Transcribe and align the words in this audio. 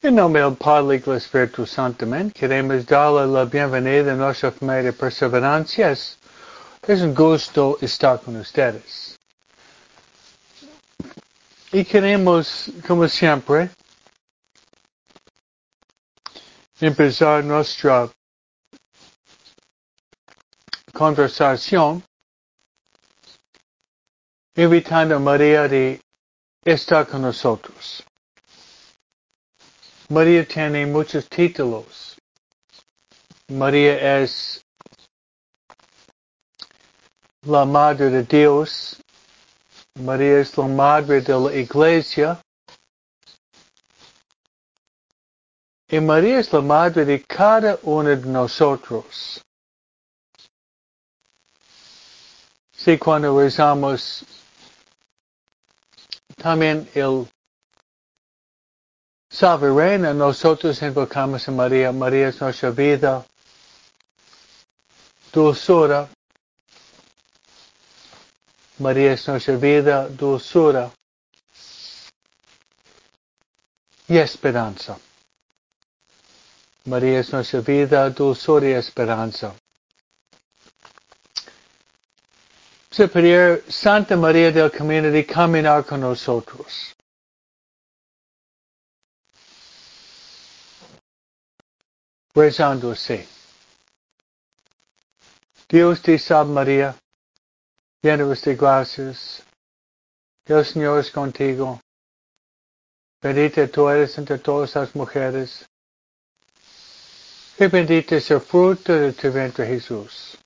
En 0.00 0.14
nombre 0.14 0.40
del 0.40 0.54
Padre 0.54 1.02
y 1.04 1.10
Espíritu 1.10 1.66
Santo, 1.66 2.04
amén. 2.04 2.30
Queremos 2.30 2.86
darle 2.86 3.26
la 3.26 3.44
bienvenida 3.44 4.12
a 4.12 4.14
nuestra 4.14 4.52
familia 4.52 4.84
de 4.84 4.92
perseverancias. 4.92 6.16
Es 6.86 7.00
un 7.00 7.12
gusto 7.12 7.76
estar 7.80 8.20
con 8.20 8.36
ustedes. 8.36 9.18
Y 11.72 11.84
queremos, 11.84 12.70
como 12.86 13.08
siempre, 13.08 13.70
empezar 16.80 17.42
nuestra 17.42 18.08
conversación 20.92 22.04
invitando 24.54 25.16
a 25.16 25.18
María 25.18 25.66
de 25.66 26.00
estar 26.64 27.04
con 27.04 27.22
nosotros. 27.22 28.04
María 30.10 30.48
tiene 30.48 30.86
muchos 30.86 31.28
títulos. 31.28 32.16
María 33.48 34.20
es 34.20 34.64
la 37.42 37.66
Madre 37.66 38.08
de 38.08 38.22
Dios. 38.22 39.02
María 39.96 40.40
es 40.40 40.56
la 40.56 40.66
Madre 40.66 41.20
de 41.20 41.38
la 41.38 41.54
Iglesia. 41.54 42.40
Y 45.90 46.00
María 46.00 46.38
es 46.38 46.50
la 46.54 46.62
Madre 46.62 47.04
de 47.04 47.22
cada 47.24 47.78
uno 47.82 48.08
de 48.08 48.26
nosotros. 48.26 49.44
Si 52.72 52.96
cuando 52.96 53.38
rezamos 53.38 54.24
también 56.36 56.88
el 56.94 57.28
Salve 59.30 59.70
Reina, 59.70 60.14
nosotros 60.14 60.80
invocamos 60.82 61.46
a 61.48 61.52
María. 61.52 61.92
María 61.92 62.28
es 62.28 62.40
nuestra 62.40 62.70
vida, 62.70 63.24
dulzura. 65.32 66.08
María 68.78 69.12
es 69.12 69.28
nuestra 69.28 69.56
vida, 69.56 70.08
dulzura 70.08 70.90
y 74.08 74.16
esperanza. 74.16 74.98
María 76.84 77.20
es 77.20 77.32
nuestra 77.32 77.60
vida, 77.60 78.08
dulzura 78.08 78.68
y 78.68 78.72
esperanza. 78.72 79.54
Superior 82.90 83.62
Santa 83.68 84.16
María 84.16 84.50
del 84.50 84.70
Camino 84.70 85.10
de 85.10 85.26
caminar 85.26 85.84
con 85.84 86.00
nosotros. 86.00 86.97
Rezándose. 92.38 93.26
Dios 95.68 96.00
te 96.00 96.18
salve 96.18 96.52
María, 96.52 96.96
llena 98.00 98.24
de 98.24 98.54
gracias. 98.54 99.42
El 100.46 100.64
Señor 100.64 101.00
es 101.00 101.10
contigo. 101.10 101.80
Bendita 103.20 103.66
tú 103.66 103.88
eres 103.88 104.16
entre 104.16 104.38
todas 104.38 104.74
las 104.76 104.94
mujeres. 104.94 105.66
Y 107.58 107.66
bendito 107.66 108.14
es 108.14 108.30
el 108.30 108.40
fruto 108.40 108.92
de 108.92 109.12
tu 109.12 109.30
vientre 109.32 109.66
Jesús. 109.66 110.38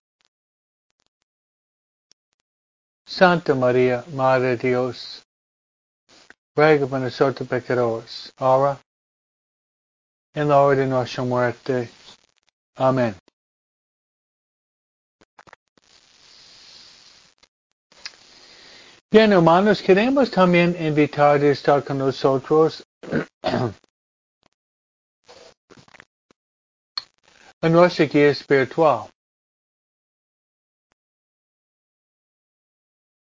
Santa 3.06 3.54
María, 3.54 4.02
Madre 4.14 4.56
de 4.56 4.68
Dios, 4.68 5.22
ruega 6.56 6.86
por 6.86 7.00
nosotros 7.00 7.46
pecadores, 7.46 8.32
ahora 8.38 8.80
en 10.34 10.48
la 10.48 10.60
hora 10.60 10.80
de 10.80 10.86
nuestra 10.86 11.24
muerte. 11.24 11.90
Amén. 12.76 13.14
Bien, 19.10 19.30
hermanos, 19.30 19.82
queremos 19.82 20.30
también 20.30 20.74
invitar 20.82 21.38
a 21.42 21.50
estar 21.50 21.84
con 21.84 21.98
nosotros 21.98 22.82
en 27.60 27.72
nuestra 27.72 28.06
guía 28.06 28.30
espiritual. 28.30 29.10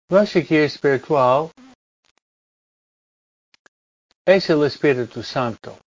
Nuestra 0.10 0.42
guía 0.42 0.66
espiritual 0.66 1.50
es 4.26 4.50
el 4.52 4.64
Espíritu 4.64 5.24
Santo. 5.24 5.83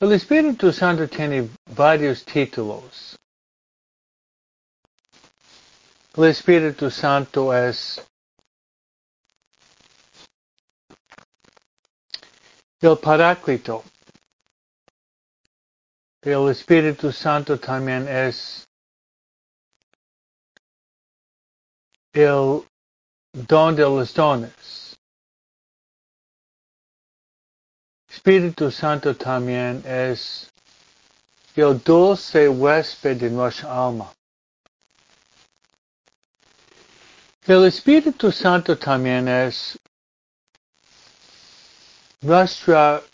El 0.00 0.12
Espíritu 0.12 0.72
Santo 0.72 1.08
tiene 1.08 1.50
varios 1.74 2.24
títulos. 2.24 3.18
El 6.16 6.24
Espíritu 6.26 6.88
Santo 6.88 7.52
es 7.52 8.00
el 12.80 12.96
Paráclito. 12.98 13.82
El 16.22 16.48
Espíritu 16.48 17.10
Santo 17.10 17.58
también 17.58 18.06
es 18.06 18.68
el 22.12 22.62
don 23.32 23.74
de 23.74 23.82
los 23.82 24.14
dones. 24.14 24.77
Espíritu 28.18 28.68
Santo 28.72 29.14
también 29.14 29.80
es 29.86 30.50
el 31.54 31.78
dulce 31.78 32.48
huésped 32.48 33.16
de 33.16 33.30
nuestra 33.30 33.70
alma. 33.70 34.12
El 37.46 37.64
Espíritu 37.64 38.32
Santo 38.32 38.76
también 38.76 39.28
es 39.28 39.78
nuestro 42.20 43.04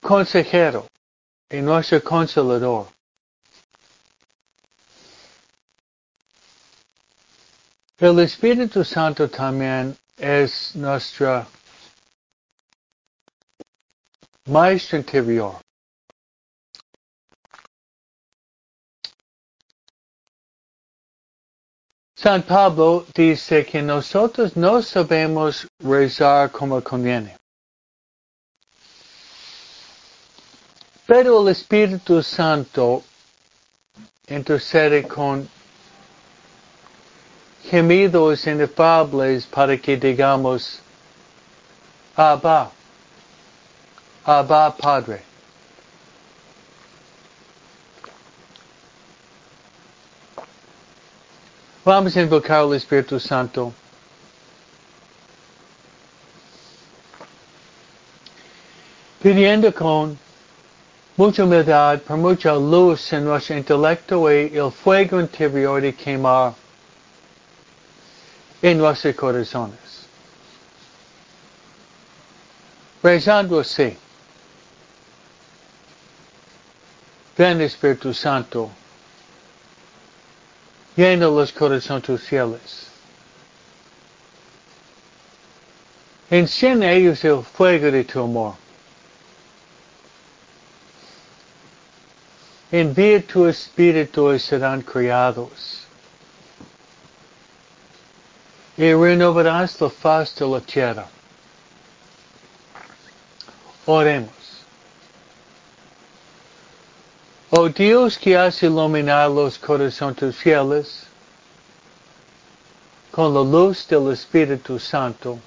consejero 0.00 0.88
y 1.48 1.58
nuestro 1.60 2.02
consolador. 2.02 2.88
El 8.00 8.18
Espíritu 8.18 8.84
Santo 8.84 9.28
también 9.30 9.96
es 10.18 10.74
nuestra 10.74 11.46
maestro 14.48 14.98
interior. 14.98 15.60
San 22.16 22.42
Pablo 22.42 23.06
dice 23.14 23.64
que 23.64 23.80
nosotros 23.80 24.56
no 24.56 24.82
sabemos 24.82 25.68
rezar 25.78 26.50
como 26.50 26.82
conviene. 26.82 27.36
Pero 31.06 31.40
el 31.40 31.48
Espíritu 31.48 32.22
Santo 32.22 33.04
intercede 34.28 35.06
con 35.06 35.48
gemidos 37.70 38.46
inefables 38.46 39.46
para 39.46 39.76
que 39.78 39.96
digamos, 39.96 40.80
Abba, 42.16 42.72
Abba 44.28 44.76
Padre. 44.76 45.22
Vamos 51.82 52.14
invocar 52.14 52.60
al 52.60 52.74
Espíritu 52.74 53.18
Santo. 53.18 53.72
Pidiendo 59.22 59.72
con 59.72 60.18
mucha 61.16 61.44
humildad, 61.44 62.02
por 62.02 62.18
mucha 62.18 62.54
luz 62.54 63.10
en 63.14 63.24
nuestro 63.24 63.56
intelecto 63.56 64.30
y 64.30 64.54
el 64.54 64.70
fuego 64.70 65.20
interior 65.20 65.80
de 65.80 65.94
quemar 65.94 66.52
en 68.60 68.76
nuestros 68.76 69.14
corazones. 69.14 70.06
Rezando 73.02 73.60
así. 73.60 73.96
Ven 77.38 77.60
Espíritu 77.60 78.12
Santo, 78.12 78.68
llena 80.96 81.28
los 81.28 81.52
corazones 81.52 82.02
tus 82.02 82.20
fieles. 82.20 82.88
Enciende 86.28 86.92
ellos 86.92 87.24
el 87.24 87.44
fuego 87.44 87.92
de 87.92 88.02
tu 88.02 88.24
amor. 88.24 88.56
Envía 92.72 93.24
tu 93.24 93.46
espíritu 93.46 94.34
y 94.34 94.40
serán 94.40 94.82
criados. 94.82 95.86
Y 98.76 98.92
renovarás 98.92 99.80
la 99.80 99.88
faz 99.88 100.34
de 100.34 100.46
la 100.46 100.60
tierra. 100.60 101.06
Oremos. 103.86 104.37
Oh 107.60 107.68
Dios 107.68 108.16
que 108.16 108.36
hace 108.36 108.66
iluminar 108.66 109.28
los 109.32 109.58
corazones 109.58 110.36
fieles 110.36 111.02
con 113.10 113.34
la 113.34 113.42
luz 113.42 113.84
del 113.88 114.12
Espíritu 114.12 114.78
Santo, 114.78 115.40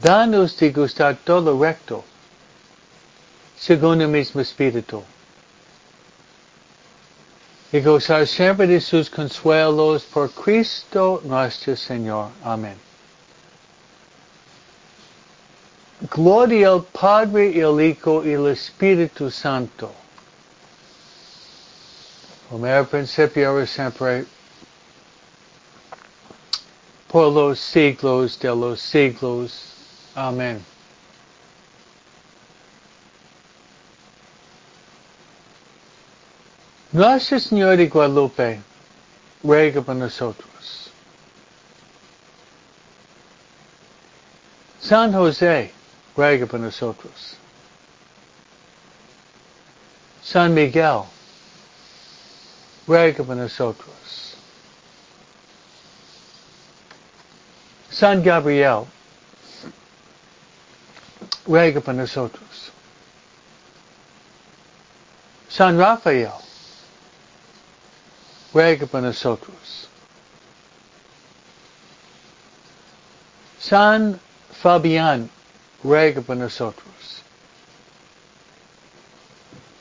danos 0.00 0.56
de 0.56 0.70
gustar 0.70 1.16
todo 1.24 1.60
recto, 1.60 2.04
según 3.58 4.00
el 4.00 4.06
mismo 4.06 4.40
Espíritu, 4.40 5.02
y 7.72 7.80
gozar 7.80 8.24
siempre 8.24 8.68
de 8.68 8.80
sus 8.80 9.10
consuelos 9.10 10.04
por 10.04 10.30
Cristo 10.30 11.20
nuestro 11.24 11.74
Señor. 11.74 12.30
Amén. 12.44 12.78
Gloria 16.14 16.68
al 16.68 16.84
Padre 16.84 17.50
y 17.50 17.60
al 17.60 17.80
Hijo 17.80 18.24
y 18.24 18.34
al 18.34 18.46
Espíritu 18.46 19.32
Santo. 19.32 19.90
Como 22.48 22.66
era 22.66 22.82
principio, 22.84 23.66
siempre, 23.66 24.24
por 27.08 27.30
los 27.32 27.58
siglos 27.58 28.38
de 28.38 28.48
los 28.48 28.80
siglos. 28.80 29.74
Amén. 30.14 30.64
Nuestra 36.90 37.38
Señora 37.38 37.76
de 37.76 37.86
Guadalupe, 37.86 38.60
ruega 39.42 39.82
por 39.82 39.94
nosotros. 39.94 40.90
San 44.80 45.12
José, 45.12 45.70
ruega 46.16 46.46
por 46.46 46.60
nosotros. 46.60 47.36
San 50.22 50.54
Miguel, 50.54 51.04
por 53.22 53.36
nosotros. 53.36 54.34
San 57.90 58.22
Gabriel, 58.22 58.86
ruega 61.46 61.80
por. 61.82 61.94
San 65.50 65.78
Rafael, 65.78 66.32
ruega 68.54 68.86
por. 68.86 69.02
San 73.60 74.18
Fabián, 74.62 75.28
ruega 75.84 76.22
por. 76.22 76.38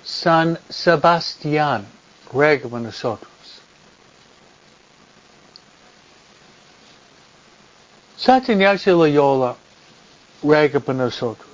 San 0.04 0.60
Sebastián, 0.70 1.86
ruega 2.32 2.68
por 2.68 2.82
nosotros. 2.82 3.32
Santa 8.18 8.52
Ignacio 8.52 8.98
Loyola, 8.98 9.56
ruega 10.44 10.80
por 10.80 10.96
nosotros. 10.96 11.48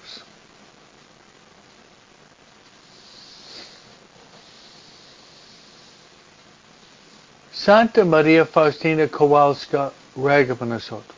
Santa 7.54 8.04
María 8.04 8.46
Faustina 8.46 9.08
Kowalska, 9.08 9.92
ruega 10.16 10.56
por 10.56 10.68
nosotros. 10.68 11.14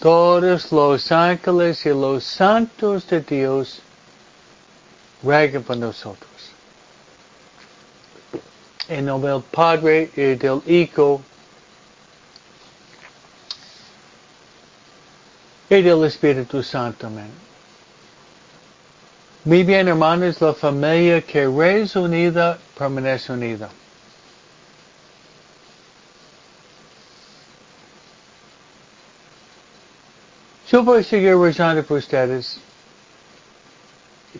Todos 0.00 0.72
los 0.72 1.12
ángeles 1.12 1.86
y 1.86 1.90
los 1.90 2.24
santos 2.24 3.06
de 3.06 3.20
Dios, 3.20 3.80
rueguen 5.22 5.62
por 5.62 5.76
nosotros. 5.76 6.31
En 8.92 9.06
nombre 9.06 9.30
del 9.30 9.40
Padre 9.40 10.10
y 10.14 10.34
del 10.34 10.60
Hijo 10.66 11.22
y 15.70 15.80
del 15.80 16.04
Espíritu 16.04 16.62
Santo. 16.62 17.06
Amén. 17.06 17.30
Muy 19.44 19.62
bien, 19.62 19.88
hermanos, 19.88 20.38
la 20.42 20.52
familia 20.52 21.22
que 21.22 21.48
es 21.80 21.96
unida 21.96 22.58
permanece 22.76 23.32
unida. 23.32 23.70
Yo 30.68 30.82
voy 30.82 31.00
a 31.00 31.02
seguir 31.02 31.38
rezando 31.38 31.82
por 31.82 31.96
ustedes 31.96 32.60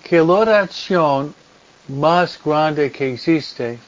que 0.05 0.19
la 0.19 0.25
oración 0.25 1.34
más 1.88 2.38
grande 2.44 2.93
que 2.93 3.14
existe 3.14 3.78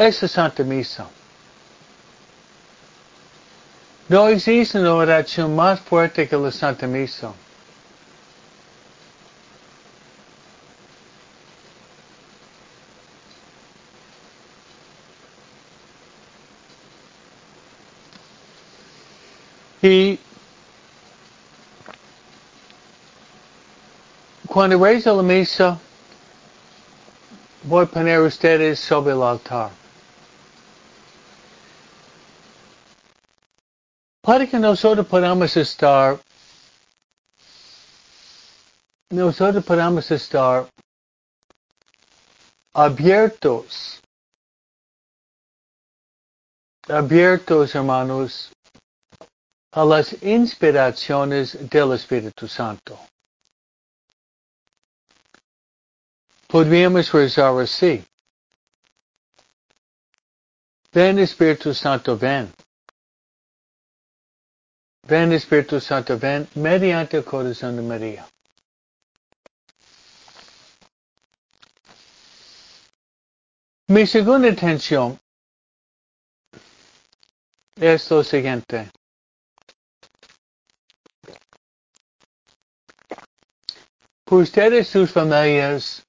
es 0.00 0.22
la 0.22 0.28
Santa 0.28 0.64
Misa. 0.64 1.06
No 4.08 4.28
existe 4.28 4.78
una 4.78 4.94
oración 4.94 5.54
más 5.54 5.78
fuerte 5.78 6.26
que 6.26 6.36
la 6.36 6.50
Santa 6.50 6.86
Misa. 6.86 7.32
Y 19.82 20.18
cuando 24.46 24.82
reza 24.82 25.12
la 25.12 25.22
misa, 25.22 25.78
voy 27.62 27.84
a 27.84 27.86
poner 27.86 28.20
ustedes 28.20 28.78
sobre 28.78 29.12
el 29.12 29.22
altar. 29.22 29.79
Para 34.30 34.46
que 34.46 34.60
nosotros 34.60 35.08
podamos 35.08 35.56
estar, 35.56 36.20
nosotros 39.10 39.64
podamos 39.64 40.08
estar 40.08 40.68
abiertos, 42.72 44.00
abiertos 46.86 47.74
hermanos, 47.74 48.52
a 49.72 49.84
las 49.84 50.12
inspiraciones 50.22 51.68
del 51.68 51.92
Espíritu 51.94 52.46
Santo. 52.46 52.96
Podríamos 56.46 57.10
rezar 57.10 57.58
así. 57.58 58.04
Ven 60.92 61.18
Espíritu 61.18 61.74
Santo, 61.74 62.16
ven. 62.16 62.54
Ven 65.02 65.32
Espíritu 65.32 65.80
Santo, 65.80 66.18
ven 66.18 66.48
mediante 66.54 67.16
el 67.16 67.24
corazón 67.24 67.76
de 67.76 67.82
María. 67.82 68.26
Mi 73.88 74.06
segunda 74.06 74.48
intención 74.48 75.18
es 77.74 78.08
lo 78.10 78.22
siguiente. 78.22 78.90
Ustedes, 84.30 84.86
sus 84.86 85.10
familias, 85.10 86.04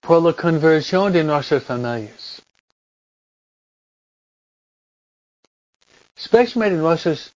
por 0.00 0.22
la 0.22 0.32
conversión 0.32 1.12
de 1.12 1.24
nuestras 1.24 1.64
familias. 1.64 2.33
Especialmente 6.24 6.78
nuestros 6.78 7.34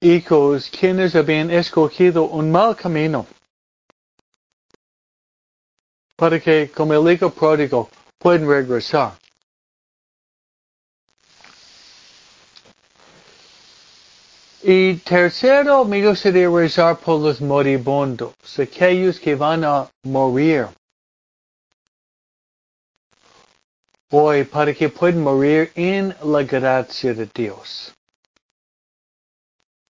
hijos 0.00 0.70
quienes 0.70 1.16
habían 1.16 1.50
escogido 1.50 2.22
un 2.22 2.52
mal 2.52 2.76
camino 2.76 3.26
para 6.14 6.38
que, 6.38 6.70
como 6.70 6.94
el 6.94 7.12
hijo 7.12 7.30
pródigo, 7.30 7.90
puedan 8.16 8.48
regresar. 8.48 9.18
Y 14.62 14.94
tercero, 14.98 15.84
me 15.84 16.06
gustaría 16.06 16.48
rezar 16.48 16.96
por 17.00 17.20
los 17.20 17.40
moribundos, 17.40 18.34
aquellos 18.56 19.18
que 19.18 19.34
van 19.34 19.64
a 19.64 19.90
morir. 20.04 20.68
hoy 24.10 24.44
para 24.44 24.74
que 24.74 24.88
puedan 24.88 25.22
morir 25.22 25.72
en 25.74 26.14
la 26.24 26.42
gracia 26.42 27.14
de 27.14 27.26
Dios. 27.26 27.94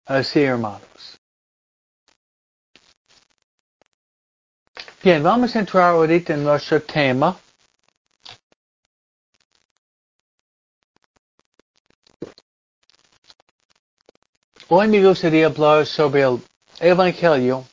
Así, 0.06 0.42
hermanos. 0.42 1.20
Bien, 5.04 5.22
vamos 5.22 5.56
a 5.56 5.60
entrar 5.60 5.92
ahorita 5.92 6.34
en 6.34 6.44
nuestro 6.44 6.82
tema. 6.82 7.38
Hoy 14.68 14.88
me 14.88 15.06
gustaría 15.06 15.46
hablar 15.46 15.86
sobre 15.86 16.24
el 16.24 16.42
Evangelio 16.80 17.66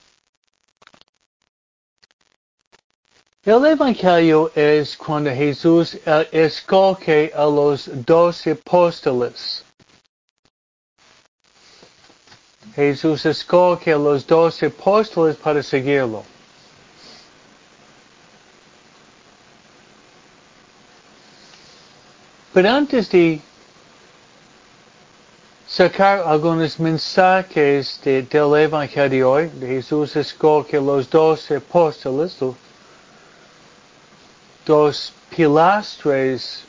El 3.44 3.66
Evangelio 3.66 4.52
es 4.54 4.96
cuando 4.96 5.28
Jesús 5.34 5.98
eh, 6.06 6.28
escoge 6.30 7.32
a 7.34 7.44
los 7.44 7.90
doce 8.06 8.52
apóstoles. 8.52 9.64
Jesús 12.76 13.26
escoge 13.26 13.92
a 13.92 13.98
los 13.98 14.24
doce 14.24 14.66
apóstoles 14.66 15.34
para 15.34 15.60
seguirlo. 15.60 16.22
Pero 22.54 22.70
antes 22.70 23.10
de 23.10 23.40
sacar 25.66 26.20
algunos 26.20 26.78
mensajes 26.78 28.00
de, 28.04 28.22
del 28.22 28.54
Evangelio 28.54 29.32
hoy, 29.32 29.50
Jesús 29.58 30.14
escoge 30.14 30.80
los 30.80 31.10
doce 31.10 31.56
apóstoles, 31.56 32.36
dos 34.64 35.12
pilastres 35.30 36.64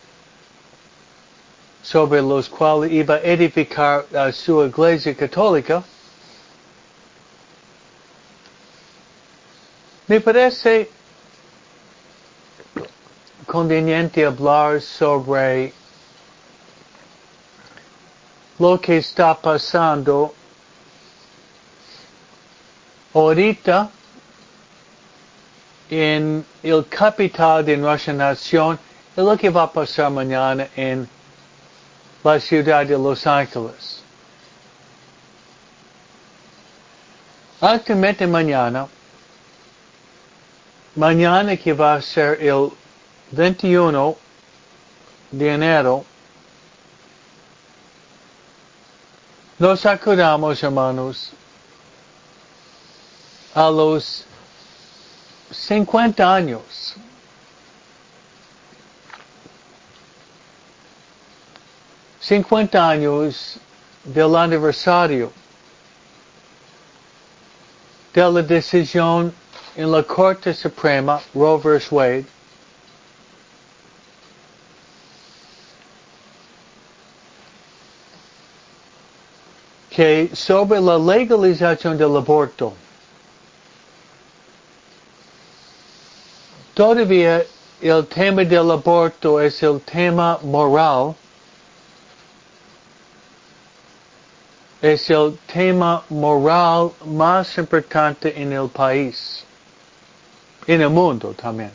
sobre 1.81 2.21
los 2.21 2.47
cuales 2.49 2.91
iba 2.91 3.15
a 3.15 3.21
edificar 3.21 4.05
a 4.15 4.31
su 4.31 4.63
iglesia 4.63 5.15
católica, 5.15 5.83
me 10.07 10.19
parece 10.21 10.89
conveniente 13.45 14.25
hablar 14.25 14.81
sobre 14.81 15.73
lo 18.59 18.79
que 18.79 18.97
está 18.97 19.35
pasando 19.35 20.33
ahorita 23.13 23.89
en 25.93 26.43
el 26.63 26.87
capital 26.87 27.63
de 27.63 27.77
nuestra 27.77 28.13
nación 28.13 28.79
y 29.15 29.21
lo 29.21 29.37
que 29.37 29.49
va 29.51 29.63
a 29.63 29.71
pasar 29.71 30.09
mañana 30.09 30.67
en 30.75 31.07
la 32.23 32.39
ciudad 32.39 32.83
de 32.83 32.97
Los 32.97 33.27
Ángeles. 33.27 34.01
Actualmente 37.61 38.25
mañana, 38.25 38.87
mañana 40.95 41.55
que 41.55 41.73
va 41.73 41.93
a 41.93 42.01
ser 42.01 42.41
el 42.41 42.71
21 43.31 44.17
de 45.31 45.53
enero, 45.53 46.03
nos 49.59 49.85
acordamos, 49.85 50.61
hermanos, 50.63 51.31
a 53.53 53.69
los 53.69 54.25
50 55.53 56.35
años 56.35 56.95
cincuenta 62.23 62.89
años 62.89 63.59
del 64.05 64.35
aniversario 64.35 65.31
de 68.13 68.31
la 68.31 68.41
decisión 68.41 69.33
en 69.75 69.91
la 69.91 70.03
Corte 70.03 70.53
Suprema 70.53 71.21
Roe 71.33 71.57
vs. 71.57 71.91
Wade 71.91 72.25
que 79.89 80.29
sobre 80.33 80.79
la 80.79 80.97
legalización 80.97 81.97
del 81.97 82.15
aborto 82.15 82.73
todavía 86.73 87.43
el 87.81 88.05
tema 88.07 88.43
del 88.43 88.71
aborto 88.71 89.39
es 89.41 89.61
el 89.63 89.81
tema 89.81 90.39
moral 90.41 91.15
es 94.83 95.09
el 95.09 95.37
tema 95.47 96.03
moral 96.09 96.91
más 97.05 97.57
importante 97.57 98.33
en 98.35 98.51
el 98.51 98.67
país, 98.67 99.45
en 100.67 100.81
el 100.81 100.89
mundo 100.89 101.33
también. 101.33 101.71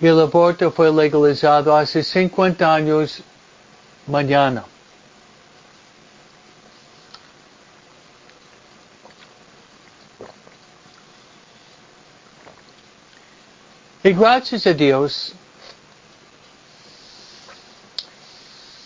El 0.00 0.18
aborto 0.18 0.70
fue 0.70 0.90
legalizado 0.90 1.76
hace 1.76 2.02
50 2.02 2.74
años 2.74 3.20
mañana. 4.06 4.64
Y 14.08 14.14
gracias 14.14 14.66
a 14.66 14.72
Dios, 14.72 15.34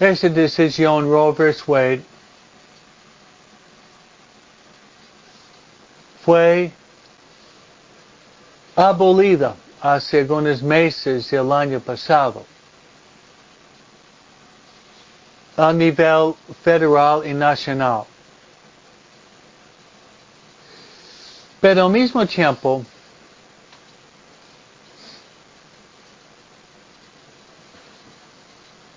esa 0.00 0.28
decisión 0.28 1.08
Roe 1.08 1.30
vs. 1.30 1.62
Wade 1.64 2.02
fue 6.24 6.72
abolida 8.74 9.54
hace 9.80 10.22
algunos 10.22 10.60
meses 10.60 11.30
del 11.30 11.52
año 11.52 11.78
pasado 11.78 12.44
a 15.56 15.72
nivel 15.72 16.34
federal 16.64 17.24
y 17.24 17.32
nacional. 17.32 18.06
Pero 21.60 21.86
al 21.86 21.92
mismo 21.92 22.26
tiempo, 22.26 22.84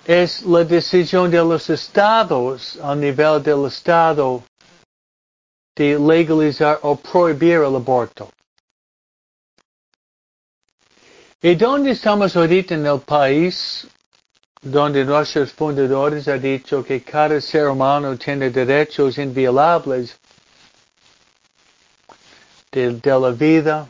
es 0.05 0.43
la 0.43 0.63
decisión 0.63 1.31
de 1.31 1.37
los 1.43 1.69
estados 1.69 2.77
a 2.81 2.95
nivel 2.95 3.41
del 3.41 3.65
estado 3.65 4.43
de 5.75 5.97
legalizar 5.97 6.79
o 6.83 6.95
prohibir 6.95 7.61
el 7.61 7.75
aborto. 7.75 8.29
¿Y 11.41 11.55
dónde 11.55 11.91
estamos 11.91 12.35
ahorita 12.35 12.75
en 12.75 12.85
el 12.85 12.99
país 13.01 13.87
donde 14.61 15.03
nuestros 15.05 15.51
fundadores 15.51 16.27
han 16.27 16.41
dicho 16.41 16.83
que 16.83 17.01
cada 17.01 17.39
ser 17.41 17.67
humano 17.67 18.17
tiene 18.17 18.49
derechos 18.49 19.17
inviolables 19.17 20.19
de, 22.71 22.93
de 22.93 23.19
la 23.19 23.31
vida, 23.31 23.87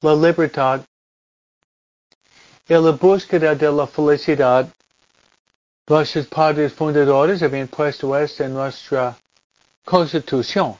la 0.00 0.14
libertad 0.14 0.82
y 2.70 2.74
la 2.74 2.92
búsqueda 2.92 3.52
de 3.56 3.68
la 3.68 3.84
felicidad. 3.84 4.68
Nuestros 5.88 6.28
padres 6.28 6.72
fundadores 6.72 7.42
habían 7.42 7.66
puesto 7.66 8.16
esto 8.16 8.44
en 8.44 8.54
nuestra 8.54 9.18
constitución. 9.84 10.78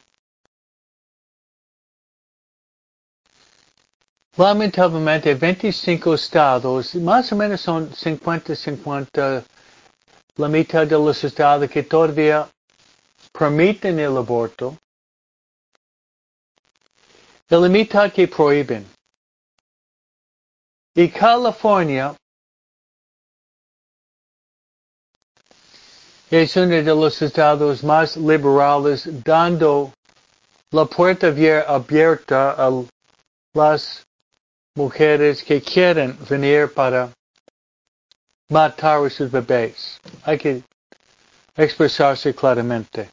Lamentablemente, 4.37 5.35
25 5.35 6.13
estados, 6.13 6.95
más 6.95 7.29
o 7.33 7.35
menos 7.35 7.59
son 7.59 7.91
50-50, 7.91 9.43
la 10.37 10.47
mitad 10.47 10.87
de 10.87 10.95
los 10.95 11.21
estados 11.25 11.69
que 11.69 11.83
todavía 11.83 12.49
permiten 13.33 13.99
el 13.99 14.15
aborto, 14.15 14.77
la 17.49 17.67
mitad 17.67 18.09
que 18.13 18.29
prohíben. 18.29 19.00
Y 20.93 21.09
California 21.09 22.15
es 26.29 26.55
uno 26.55 26.67
de 26.67 26.83
los 26.83 27.21
estados 27.21 27.83
más 27.83 28.17
liberales, 28.17 29.07
dando 29.23 29.93
la 30.71 30.85
puerta 30.85 31.27
abierta 31.27 32.51
a 32.51 32.83
las 33.53 34.05
mujeres 34.75 35.43
que 35.43 35.61
quieren 35.61 36.17
venir 36.29 36.73
para 36.73 37.11
matar 38.49 39.05
a 39.05 39.09
sus 39.09 39.31
bebés. 39.31 39.99
Hay 40.23 40.37
que 40.37 40.63
expresarse 41.55 42.33
claramente. 42.33 43.09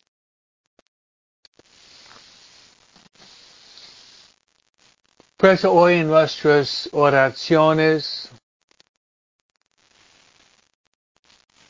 Por 5.38 5.50
eso 5.50 5.72
hoy 5.72 5.94
en 5.94 6.08
nuestras 6.08 6.88
oraciones, 6.92 8.30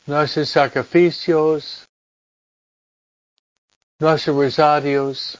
nuestros 0.06 0.48
sacrificios, 0.48 1.86
nuestros 4.00 4.36
rosarios, 4.36 5.38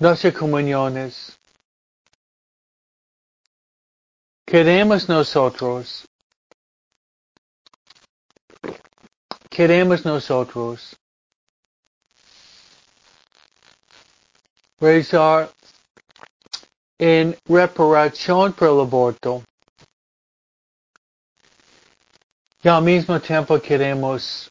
nuestras 0.00 0.34
comuniones. 0.34 1.38
queremos 4.52 5.08
nosotros, 5.08 6.06
queremos 9.48 10.04
nosotros 10.04 10.94
rezar 14.82 15.48
en 16.98 17.36
reparación 17.46 18.52
por 18.52 18.68
el 18.68 18.80
aborto 18.80 19.42
y 22.64 22.68
al 22.68 22.82
mismo 22.82 23.20
tiempo 23.20 23.60
queremos 23.60 24.50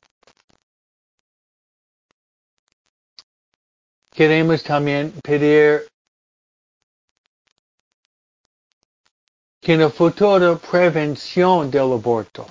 queremos 4.12 4.64
también 4.64 5.12
pedir 5.22 5.88
que 9.60 9.74
en 9.74 9.82
el 9.82 9.92
futuro 9.92 10.58
prevención 10.60 11.70
del 11.70 11.92
aborto. 11.94 12.48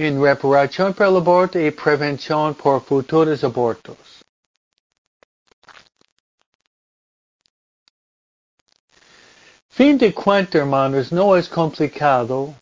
En 0.00 0.22
reparación 0.22 0.94
por 0.94 1.08
el 1.08 1.16
aborto 1.16 1.58
y 1.58 1.72
prevención 1.72 2.54
por 2.54 2.80
futuros 2.84 3.42
abortos. 3.42 3.96
Fin 9.70 9.98
de 9.98 10.14
cuentas, 10.14 10.54
hermanos, 10.54 11.10
no 11.10 11.36
es 11.36 11.48
complicado. 11.48 12.54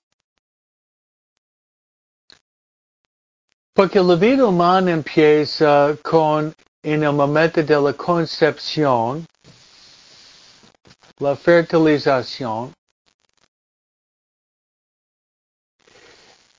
Porque 3.74 4.00
la 4.00 4.14
vida 4.14 4.46
humana 4.46 4.92
empieza 4.92 5.94
con, 6.02 6.54
en 6.82 7.02
el 7.02 7.12
momento 7.12 7.62
de 7.62 7.78
la 7.78 7.92
concepción, 7.92 9.26
la 11.18 11.36
fertilización 11.36 12.72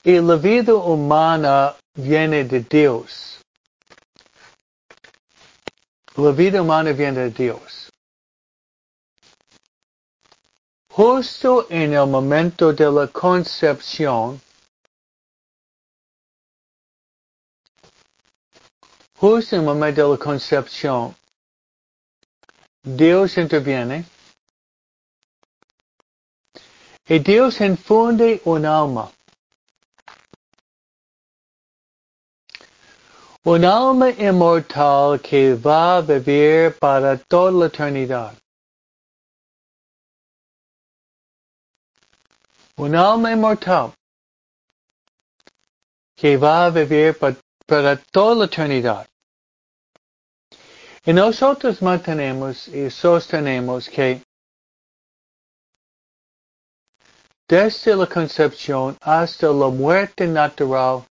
y 0.08 0.18
la 0.22 0.36
vida 0.36 0.74
humana 0.74 1.76
viene 1.94 2.42
de 2.42 2.60
Dios. 2.60 3.42
La 6.16 6.30
vida 6.30 6.62
humana 6.62 6.92
viene 6.92 7.28
de 7.28 7.30
Dios. 7.30 7.92
Justo 10.90 11.66
en 11.68 11.92
el 11.92 12.06
momento 12.06 12.72
de 12.72 12.90
la 12.90 13.06
concepción, 13.08 14.40
justo 19.14 19.56
en 19.56 19.60
el 19.60 19.66
momento 19.66 20.04
de 20.04 20.08
la 20.16 20.24
concepción, 20.24 21.14
Dios 22.82 23.36
interviene 23.36 24.06
y 27.06 27.18
Dios 27.18 27.60
infunde 27.60 28.40
un 28.46 28.64
alma. 28.64 29.12
Un 33.48 33.64
alma 33.64 34.10
inmortal 34.10 35.18
que 35.22 35.54
va 35.54 35.96
a 35.96 36.02
vivir 36.02 36.78
para 36.78 37.16
toda 37.16 37.50
la 37.50 37.66
eternidad. 37.68 38.34
Un 42.76 42.94
alma 42.94 43.32
inmortal 43.32 43.94
que 46.14 46.36
va 46.36 46.66
a 46.66 46.70
vivir 46.70 47.18
para, 47.18 47.36
para 47.66 47.96
toda 48.12 48.34
la 48.34 48.44
eternidad. 48.44 49.08
Y 51.06 51.14
nosotros 51.14 51.80
mantenemos 51.80 52.68
y 52.68 52.90
sostenemos 52.90 53.88
que 53.88 54.20
desde 57.48 57.96
la 57.96 58.06
concepción 58.06 58.98
hasta 59.00 59.46
la 59.46 59.70
muerte 59.70 60.26
natural, 60.26 61.06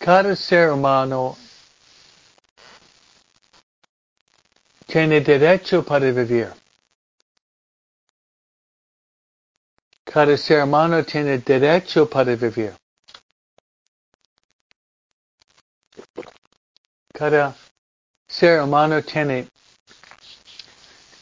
cada 0.00 0.34
ser 0.34 0.70
humano 0.72 1.36
tiene 4.86 5.20
derecho 5.20 5.84
para 5.84 6.10
vivir. 6.10 6.50
Cada 10.04 10.36
ser 10.38 10.64
humano 10.64 11.04
tiene 11.04 11.38
derecho 11.38 12.08
para 12.08 12.34
vivir. 12.34 12.74
Cada 17.12 17.54
ser 18.26 18.62
humano 18.62 19.02
tiene 19.02 19.48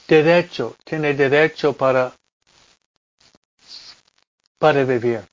derecho, 0.07 0.77
tiene 0.85 1.15
derecho 1.15 1.73
para 1.77 2.15
para 4.59 4.85
vivir. 4.85 5.29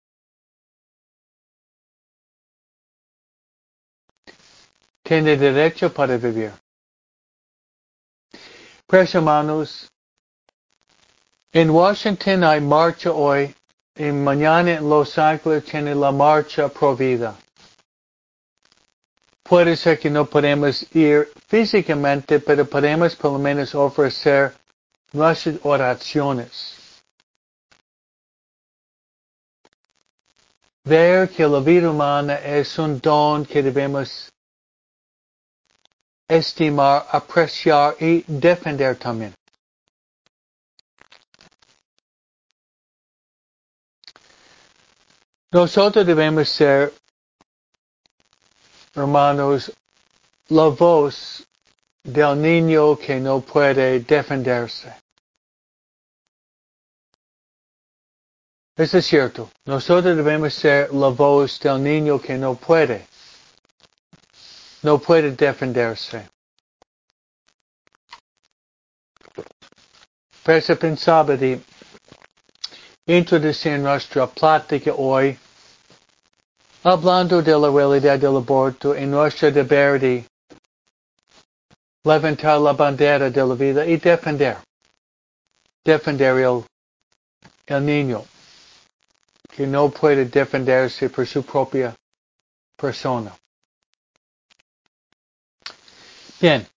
Tiene 5.05 5.37
derecho 5.37 5.93
para 5.93 6.17
vivir. 6.17 6.51
Pues 8.87 9.13
hermanos, 9.13 9.87
en 11.51 11.69
Washington 11.69 12.43
hay 12.43 12.59
marcha 12.59 13.11
hoy 13.11 13.53
y 13.95 14.05
mañana 14.05 14.71
en 14.71 14.89
Los 14.89 15.15
Ángeles 15.19 15.63
tiene 15.65 15.93
la 15.93 16.11
marcha 16.11 16.67
pro 16.69 16.95
vida. 16.95 17.35
Puede 19.43 19.77
ser 19.77 19.99
que 19.99 20.09
no 20.09 20.25
podemos 20.25 20.83
ir 20.95 21.31
físicamente, 21.47 22.39
pero 22.39 22.65
podemos 22.65 23.15
por 23.15 23.33
lo 23.33 23.37
menos 23.37 23.75
ofrecer 23.75 24.55
nuestras 25.13 25.59
oraciones. 25.61 26.75
ver 30.83 31.27
que 31.29 31.47
la 31.47 31.59
vida 31.59 31.89
humana 31.89 32.35
es 32.35 32.77
un 32.77 32.99
don 32.99 33.43
que 33.43 33.63
debemos 33.63 34.31
estimar, 36.27 37.05
apreciar 37.11 37.95
y 37.99 38.23
defender 38.27 38.95
también. 38.97 39.33
Nosotros 45.51 46.05
debemos 46.05 46.49
ser, 46.49 46.93
hermanos, 48.93 49.71
la 50.49 50.67
voz 50.67 51.45
del 52.03 52.41
niño 52.41 52.97
que 52.97 53.19
no 53.19 53.39
puede 53.41 53.99
defenderse. 54.01 54.93
Eso 58.75 58.97
es 58.97 59.05
cierto. 59.05 59.49
Nosotros 59.65 60.17
debemos 60.17 60.53
ser 60.53 60.93
la 60.93 61.07
voz 61.07 61.59
del 61.61 61.81
niño 61.81 62.19
que 62.19 62.37
no 62.37 62.55
puede. 62.55 63.07
No 64.85 64.99
puede 64.99 65.31
defenderse. 65.31 66.29
Pero 70.43 70.61
se 70.61 70.75
pensaba 70.75 71.35
de 71.35 71.59
introducir 73.07 73.79
nuestra 73.79 74.27
plática 74.27 74.93
hoy 74.93 75.39
hablando 76.83 77.41
de 77.41 77.57
la 77.57 77.71
realidad 77.71 78.19
del 78.19 78.37
aborto 78.37 78.93
en 78.93 79.09
nuestro 79.09 79.49
deber 79.51 79.99
de 79.99 80.23
levantar 82.03 82.59
la 82.59 82.73
bandera 82.73 83.31
de 83.31 83.43
la 83.43 83.55
vida 83.55 83.87
y 83.87 83.97
defender, 83.97 84.57
defender 85.83 86.37
el, 86.37 86.63
el 87.65 87.83
niño. 87.83 88.23
Que 89.49 89.65
no 89.65 89.89
puede 89.89 90.25
defenderse 90.25 91.09
por 91.09 91.25
su 91.25 91.41
propia 91.41 91.95
persona. 92.77 93.35
Bien, 96.39 96.67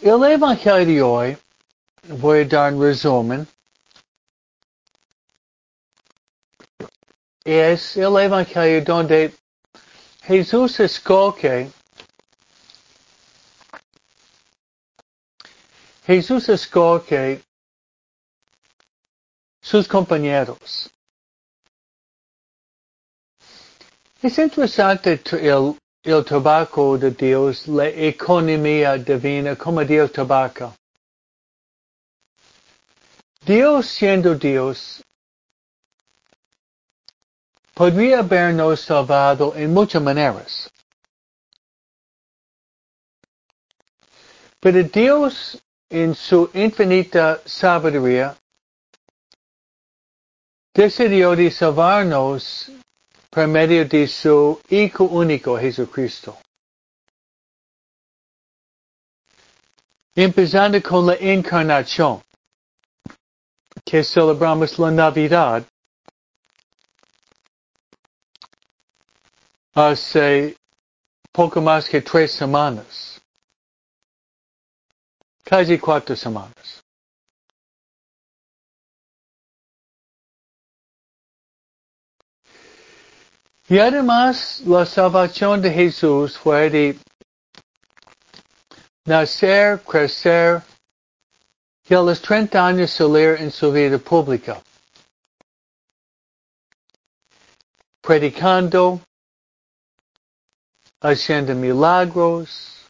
el 0.00 0.24
Evangelio 0.24 0.86
de 0.86 1.02
hoy, 1.02 1.38
voy 2.08 2.40
a 2.40 2.44
dar 2.44 2.74
un 2.74 2.82
resumen, 2.82 3.48
es 7.44 7.96
el 7.96 8.16
Evangelio 8.18 8.84
donde 8.84 9.34
Jesús 10.22 10.80
escoge 10.80 11.70
Jesús 16.10 16.48
escoge 16.48 17.40
sus 19.62 19.86
compañeros. 19.86 20.90
Es 24.20 24.36
interesante 24.38 25.20
el, 25.32 25.79
el 26.02 26.24
tabaco 26.24 26.96
de 26.96 27.10
Dios, 27.10 27.68
la 27.68 27.88
economía 27.88 28.96
divina, 28.96 29.56
como 29.56 29.84
Dios 29.84 30.10
tabaca. 30.12 30.74
Dios 33.44 33.86
siendo 33.86 34.34
Dios, 34.34 35.02
podría 37.74 38.20
habernos 38.20 38.80
salvado 38.80 39.54
en 39.56 39.72
muchas 39.72 40.02
maneras. 40.02 40.70
Pero 44.60 44.82
Dios 44.84 45.58
en 45.90 46.14
su 46.14 46.48
infinita 46.54 47.40
sabiduría, 47.44 48.36
decidió 50.72 51.34
de 51.34 51.50
salvarnos 51.50 52.70
por 53.30 53.46
de 53.48 54.08
su 54.08 54.60
Hijo 54.68 55.04
único, 55.04 55.56
Jesucristo. 55.56 56.36
Empezando 60.16 60.82
con 60.82 61.06
la 61.06 61.14
encarnación, 61.14 62.20
que 63.84 64.02
celebramos 64.02 64.76
la 64.78 64.90
Navidad, 64.90 65.64
hace 69.72 70.56
poco 71.32 71.60
más 71.60 71.88
que 71.88 72.02
tres 72.02 72.32
semanas, 72.32 73.20
casi 75.44 75.78
cuatro 75.78 76.16
semanas. 76.16 76.82
Y 83.70 83.78
además 83.78 84.62
la 84.66 84.84
salvación 84.84 85.62
de 85.62 85.70
Jesús 85.70 86.36
fue 86.36 86.68
de 86.70 86.98
nacer, 89.04 89.80
crecer 89.82 90.60
y 91.88 91.94
a 91.94 92.00
los 92.00 92.20
30 92.20 92.66
años 92.66 92.90
salir 92.90 93.36
en 93.38 93.52
su 93.52 93.70
vida 93.70 93.96
pública, 93.98 94.60
predicando, 98.00 99.00
haciendo 101.00 101.54
milagros, 101.54 102.86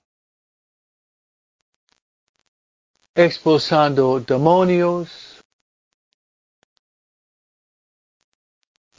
expulsando 3.14 4.19
demonios, 4.21 5.30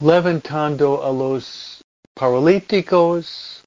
levantando 0.02 1.04
a 1.04 1.12
los 1.12 1.80
paralíticos, 2.14 3.62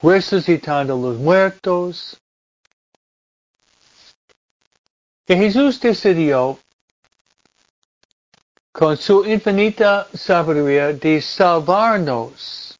resucitando 0.00 0.94
a 0.94 0.98
los 0.98 1.18
muertos. 1.18 2.18
Y 5.26 5.34
Jesús 5.36 5.80
decidió, 5.80 6.58
con 8.72 8.96
su 8.96 9.24
infinita 9.24 10.08
sabiduría, 10.14 10.92
de 10.92 11.20
salvarnos 11.20 12.76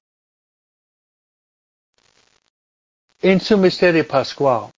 en 3.22 3.40
su 3.40 3.56
misterio 3.56 4.06
pascual. 4.06 4.70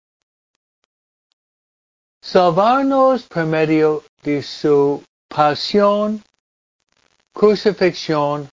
Salvarnos 2.21 3.23
por 3.25 3.47
medio 3.47 4.05
de 4.23 4.43
su 4.43 5.03
pasión, 5.29 6.23
crucifixión 7.37 8.49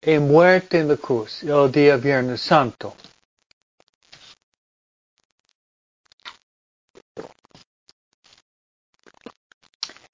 y 0.00 0.16
muerte 0.20 0.78
en 0.78 0.86
la 0.86 0.96
cruz 0.96 1.42
el 1.42 1.72
día 1.72 1.96
Viernes 1.96 2.40
Santo. 2.40 2.94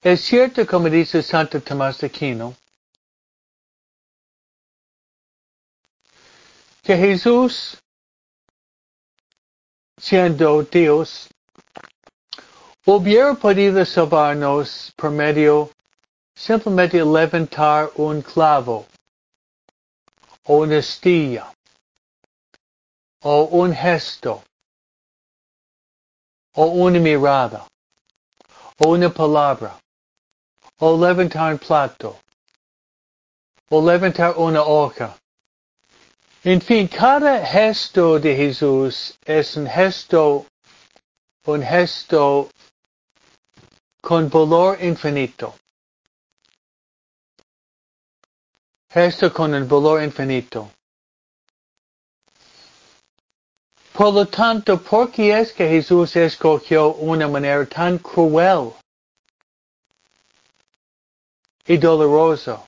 Es 0.01 0.21
cierto, 0.21 0.65
como 0.65 0.89
dice 0.89 1.21
Santo 1.21 1.61
Tomás 1.61 1.99
de 1.99 2.07
Aquino, 2.07 2.55
que 6.81 6.97
Jesús, 6.97 7.77
siendo 9.97 10.63
Dios, 10.63 11.29
hubiera 12.85 13.35
podido 13.35 13.85
salvarnos 13.85 14.91
por 14.95 15.11
medio 15.11 15.69
simplemente 16.37 17.03
levantar 17.03 17.89
un 17.95 18.21
clavo, 18.21 18.85
o 20.45 20.61
una 20.61 20.77
astilla, 20.77 21.51
o 23.23 23.45
un 23.45 23.73
gesto, 23.73 24.43
o 26.53 26.65
una 26.85 26.99
mirada, 26.99 27.67
o 28.85 28.91
una 28.91 29.09
palabra, 29.09 29.79
o 30.79 30.95
levantar 30.95 31.53
un 31.53 31.57
plato, 31.57 32.15
o 33.71 33.81
levantar 33.81 34.37
una 34.37 34.61
hoja. 34.61 35.17
En 36.43 36.61
fin, 36.61 36.87
cada 36.87 37.43
gesto 37.43 38.19
de 38.19 38.35
Jesús 38.35 39.17
es 39.25 39.57
un 39.57 39.65
gesto, 39.67 40.45
un 41.47 41.63
gesto 41.63 42.49
con 44.01 44.29
valor 44.29 44.77
infinito. 44.79 45.55
Gesto 48.97 49.31
con 49.31 49.53
un 49.53 49.67
valor 49.67 50.01
infinito. 50.01 50.71
Por 53.93 54.11
lo 54.11 54.25
tanto, 54.25 54.81
¿por 54.81 55.11
qué 55.11 55.39
es 55.39 55.53
que 55.53 55.69
Jesús 55.69 56.15
escogió 56.15 56.95
una 56.95 57.27
manera 57.27 57.63
tan 57.67 57.99
cruel 57.99 58.73
y 61.67 61.77
dolorosa 61.77 62.65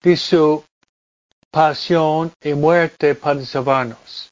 de 0.00 0.16
su 0.16 0.64
pasión 1.50 2.32
y 2.40 2.54
muerte 2.54 3.16
para 3.16 3.44
salvarnos? 3.44 4.30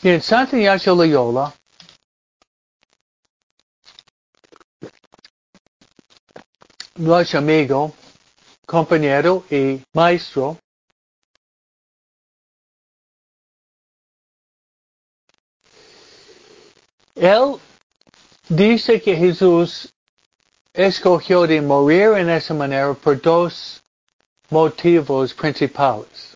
Bien, 0.00 0.22
Santa 0.22 0.56
Ignacio 0.56 0.94
Loyola 0.94 1.52
nuestro 6.96 7.40
amigo, 7.40 7.92
compañero 8.66 9.44
y 9.50 9.82
maestro, 9.92 10.56
él 17.14 17.56
dice 18.48 19.00
que 19.00 19.16
Jesús 19.16 19.92
escogió 20.72 21.46
de 21.46 21.60
morir 21.60 22.16
en 22.16 22.30
esa 22.30 22.54
manera 22.54 22.94
por 22.94 23.20
dos 23.20 23.82
motivos 24.50 25.32
principales. 25.34 26.34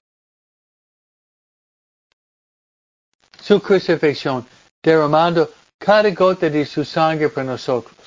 Su 3.41 3.61
crucifixión, 3.61 4.47
derramando 4.83 5.51
cada 5.79 6.11
gota 6.11 6.51
de 6.51 6.67
su 6.67 6.85
sangre 6.85 7.29
por 7.29 7.45
nosotros. 7.45 7.98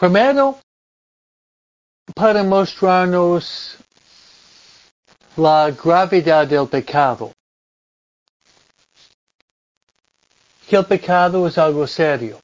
Primero, 0.00 0.58
para 2.14 2.42
mostrarnos 2.42 3.76
la 5.36 5.70
gravedad 5.72 6.46
del 6.46 6.66
pecado. 6.68 7.30
Que 10.66 10.76
el 10.76 10.86
pecado 10.86 11.46
es 11.46 11.58
algo 11.58 11.86
serio. 11.86 12.40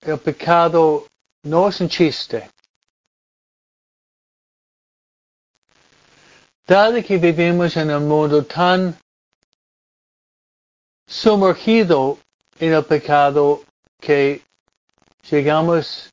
El 0.00 0.18
pecado 0.20 1.06
no 1.42 1.68
es 1.68 1.78
un 1.82 1.90
chiste. 1.90 2.50
Dado 6.66 7.02
que 7.02 7.18
vivimos 7.18 7.76
en 7.76 7.90
un 7.90 8.08
mundo 8.08 8.46
tan 8.46 8.98
sumergido 11.06 12.16
en 12.58 12.72
el 12.72 12.86
pecado 12.86 13.62
que 14.00 14.42
llegamos 15.30 16.12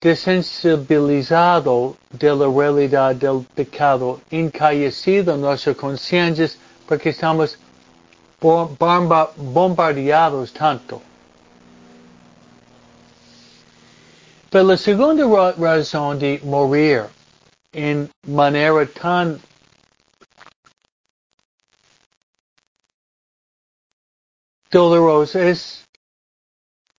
desensibilizado 0.00 1.96
de 2.10 2.36
la 2.36 2.46
realidad 2.46 3.16
del 3.16 3.46
pecado, 3.54 4.20
encallecido 4.30 5.34
en 5.34 5.40
nuestras 5.40 5.76
conciencias 5.76 6.58
porque 6.86 7.08
estamos 7.08 7.58
bombardeados 8.38 10.52
tanto. 10.52 11.00
Pero 14.50 14.64
la 14.64 14.76
segunda 14.76 15.52
razón 15.52 16.18
de 16.18 16.38
morir 16.44 17.04
en 17.72 18.10
manera 18.26 18.86
tan 18.86 19.40
dolorosa 24.74 25.40
es, 25.40 25.84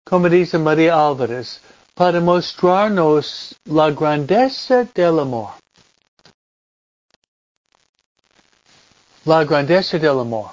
como 0.04 0.28
dice 0.28 0.56
María 0.58 0.94
Álvarez, 0.94 1.60
para 1.94 2.20
mostrarnos 2.20 3.56
la 3.64 3.90
grandeza 3.90 4.84
del 4.94 5.18
amor. 5.18 5.50
La 9.24 9.42
grandeza 9.42 9.98
del 9.98 10.20
amor. 10.20 10.52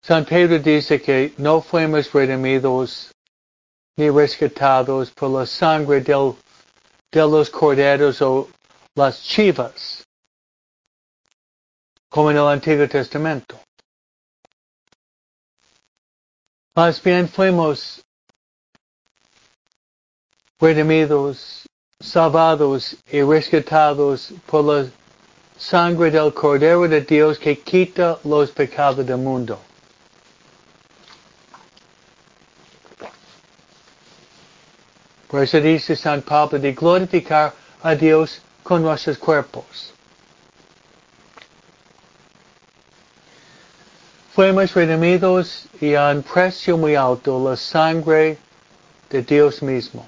San 0.00 0.24
Pedro 0.24 0.60
dice 0.60 1.02
que 1.02 1.34
no 1.38 1.60
fuimos 1.60 2.12
redimidos 2.12 3.10
ni 3.96 4.08
rescatados 4.10 5.10
por 5.10 5.30
la 5.30 5.46
sangre 5.46 6.00
de 6.02 7.22
los 7.26 7.50
corderos 7.50 8.22
o 8.22 8.48
las 8.94 9.20
chivas, 9.24 10.04
como 12.08 12.30
en 12.30 12.36
el 12.36 12.46
Antiguo 12.46 12.86
Testamento. 12.86 13.65
Más 16.76 17.02
bien 17.02 17.26
fuimos 17.26 18.04
redimidos, 20.60 21.66
salvados 21.98 22.94
y 23.10 23.22
rescatados 23.22 24.34
por 24.44 24.62
la 24.62 24.90
sangre 25.56 26.10
del 26.10 26.34
Cordero 26.34 26.86
de 26.86 27.00
Dios 27.00 27.38
que 27.38 27.58
quita 27.58 28.18
los 28.24 28.50
pecados 28.50 29.06
del 29.06 29.16
mundo. 29.16 29.58
Por 35.28 35.44
eso 35.44 35.58
dice 35.58 35.96
San 35.96 36.20
Pablo 36.20 36.58
de 36.58 36.74
glorificar 36.74 37.54
a 37.82 37.94
Dios 37.94 38.42
con 38.62 38.82
nuestros 38.82 39.16
cuerpos. 39.16 39.95
Fuimos 44.36 44.74
redimidos 44.74 45.66
y 45.80 45.94
a 45.94 46.10
un 46.10 46.22
precio 46.22 46.76
muy 46.76 46.94
alto 46.94 47.42
la 47.42 47.56
sangre 47.56 48.36
de 49.08 49.22
Dios 49.22 49.62
mismo. 49.62 50.06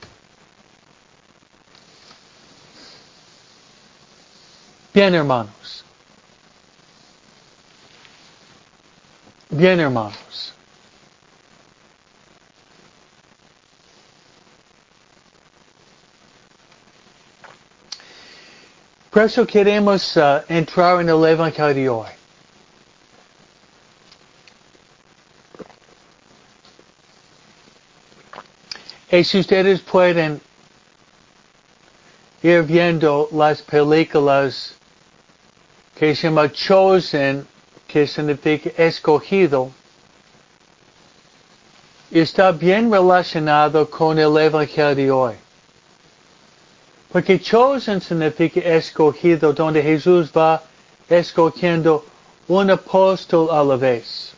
Bien, 4.92 5.14
hermanos. 5.14 5.82
Bien, 9.48 9.80
hermanos. 9.80 10.52
Por 19.10 19.22
eso 19.22 19.46
queremos 19.46 20.14
uh, 20.18 20.42
entrar 20.50 21.00
en 21.00 21.08
el 21.08 21.24
Evangelio 21.24 22.00
hoy. 22.00 22.17
Y 29.18 29.24
si 29.24 29.40
ustedes 29.40 29.80
pueden 29.80 30.40
ir 32.40 32.62
viendo 32.62 33.28
las 33.32 33.60
películas 33.62 34.76
que 35.96 36.14
se 36.14 36.28
llama 36.28 36.52
chosen, 36.52 37.44
que 37.88 38.06
significa 38.06 38.70
escogido, 38.76 39.72
está 42.12 42.52
bien 42.52 42.92
relacionado 42.92 43.90
con 43.90 44.20
el 44.20 44.38
Evangelio 44.38 44.94
de 44.94 45.10
hoy. 45.10 45.34
Porque 47.10 47.40
chosen 47.40 48.00
significa 48.00 48.60
escogido, 48.60 49.52
donde 49.52 49.82
Jesús 49.82 50.30
va 50.30 50.62
escogiendo 51.08 52.04
un 52.46 52.70
apóstol 52.70 53.48
a 53.50 53.64
la 53.64 53.74
vez. 53.74 54.37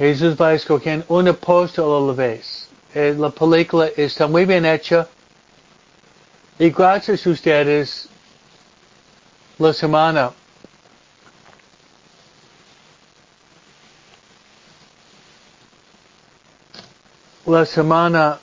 Jesús 0.00 0.34
va 0.34 0.54
escogiendo 0.54 1.04
un 1.08 1.28
apóstol 1.28 2.02
a 2.02 2.06
la 2.06 2.14
vez. 2.14 2.70
Eh, 2.94 3.14
la 3.18 3.28
película 3.28 3.90
está 3.94 4.26
muy 4.26 4.46
bien 4.46 4.64
hecha. 4.64 5.06
Y 6.58 6.70
gracias 6.70 7.26
a 7.26 7.30
ustedes, 7.30 8.08
la 9.58 9.74
semana 9.74 10.32
la 17.44 17.66
semana 17.66 18.38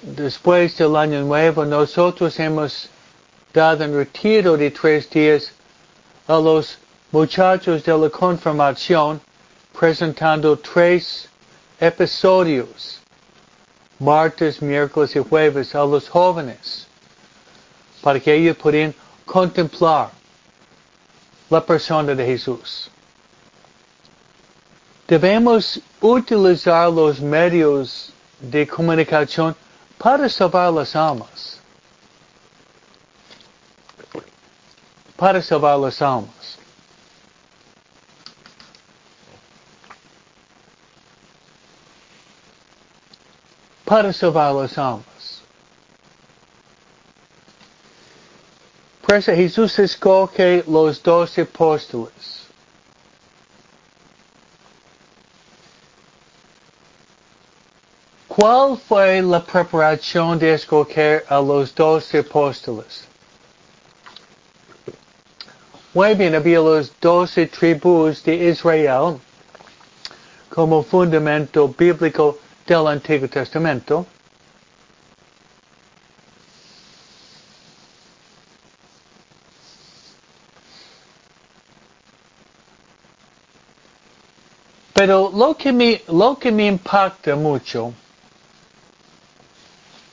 después 0.00 0.78
del 0.78 0.96
año 0.96 1.20
nuevo, 1.20 1.66
nosotros 1.66 2.40
hemos 2.40 2.88
dado 3.52 3.84
un 3.84 3.94
retiro 3.94 4.56
de 4.56 4.70
tres 4.70 5.10
días 5.10 5.52
a 6.26 6.38
los 6.38 6.78
muchachos 7.10 7.84
de 7.84 7.98
la 7.98 8.08
confirmación 8.08 9.20
presentando 9.78 10.56
tres 10.56 11.28
episodios, 11.80 13.00
martes, 13.98 14.60
miércoles 14.60 15.14
y 15.16 15.20
jueves, 15.20 15.74
a 15.74 15.84
los 15.84 16.08
jóvenes, 16.08 16.86
para 18.00 18.20
que 18.20 18.34
ellos 18.34 18.56
puedan 18.56 18.94
contemplar 19.24 20.10
la 21.50 21.64
persona 21.64 22.14
de 22.14 22.24
Jesús. 22.24 22.90
Debemos 25.06 25.80
utilizar 26.00 26.90
los 26.90 27.20
medios 27.20 28.12
de 28.40 28.66
comunicación 28.66 29.54
para 29.98 30.28
salvar 30.28 30.72
las 30.72 30.96
almas. 30.96 31.60
Para 35.16 35.42
salvar 35.42 35.78
las 35.78 36.00
almas. 36.00 36.58
Para 43.92 44.10
salvar 44.10 44.54
las 44.54 44.78
almas. 44.78 45.42
Por 49.02 49.16
eso 49.16 49.32
Jesús 49.34 49.78
escoge 49.78 50.64
los 50.66 51.02
doce 51.02 51.42
apóstoles. 51.42 52.46
¿Cuál 58.26 58.78
fue 58.78 59.20
la 59.20 59.44
preparación 59.44 60.38
de 60.38 60.54
escoger 60.54 61.26
a 61.28 61.38
los 61.42 61.74
doce 61.74 62.20
apóstoles? 62.20 63.06
Muy 65.92 66.14
bien, 66.14 66.34
había 66.34 66.60
los 66.60 66.90
doce 66.98 67.46
tribus 67.46 68.24
de 68.24 68.36
Israel 68.36 69.20
como 70.48 70.82
fundamento 70.82 71.68
bíblico 71.68 72.38
del 72.66 72.86
Antiguo 72.86 73.28
Testamento. 73.28 74.06
Pero 84.94 85.30
lo 85.34 85.56
que 85.56 85.72
me, 85.72 86.02
lo 86.08 86.38
que 86.38 86.52
me 86.52 86.66
impacta 86.66 87.34
mucho 87.34 87.92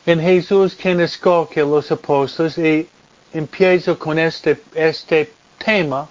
en 0.05 0.19
Jesús 0.19 0.73
quien 0.73 0.99
escoge 1.01 1.61
los 1.61 1.91
apóstoles 1.91 2.57
y 2.57 2.89
empiezo 3.31 3.99
con 3.99 4.17
este, 4.17 4.63
este 4.73 5.31
tema. 5.63 6.09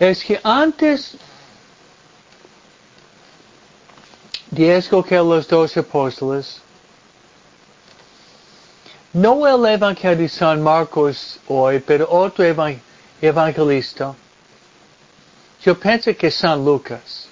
Es 0.00 0.24
que 0.24 0.40
antes 0.42 1.16
de 4.50 4.76
escoger 4.76 5.22
los 5.22 5.46
dos 5.46 5.76
apóstoles, 5.76 6.60
no 9.12 9.46
el 9.46 9.66
Evangelio 9.66 10.16
de 10.16 10.28
San 10.28 10.60
Marcos 10.62 11.38
hoy, 11.46 11.78
pero 11.80 12.10
otro 12.10 12.44
evangelista, 13.20 14.14
yo 15.62 15.78
pienso 15.78 16.16
que 16.16 16.30
San 16.30 16.64
Lucas. 16.64 17.30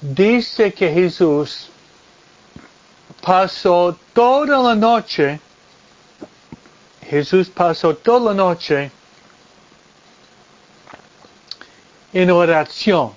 dice 0.00 0.72
que 0.72 0.90
Jesús 0.92 1.68
pasó 3.20 3.96
toda 4.14 4.58
la 4.58 4.74
noche, 4.74 5.40
Jesús 7.02 7.48
pasó 7.48 7.94
toda 7.94 8.32
la 8.32 8.34
noche 8.34 8.90
en 12.12 12.30
oración 12.30 13.14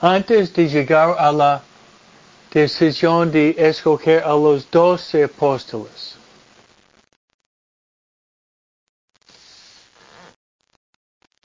antes 0.00 0.52
de 0.52 0.68
llegar 0.68 1.16
a 1.18 1.32
la 1.32 1.62
decisión 2.50 3.32
de 3.32 3.54
escoger 3.56 4.22
a 4.22 4.30
los 4.30 4.70
doce 4.70 5.24
apóstoles. 5.24 6.16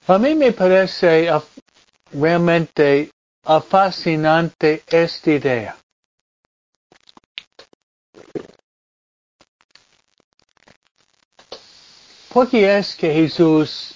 A 0.08 0.18
mí 0.18 0.36
me 0.36 0.52
parece 0.52 1.30
realmente 2.12 3.12
fascinante 3.70 4.84
esta 4.88 5.32
idea. 5.32 5.78
¿Por 12.34 12.50
qué 12.50 12.78
es 12.78 12.96
que 12.96 13.14
Jesús 13.14 13.96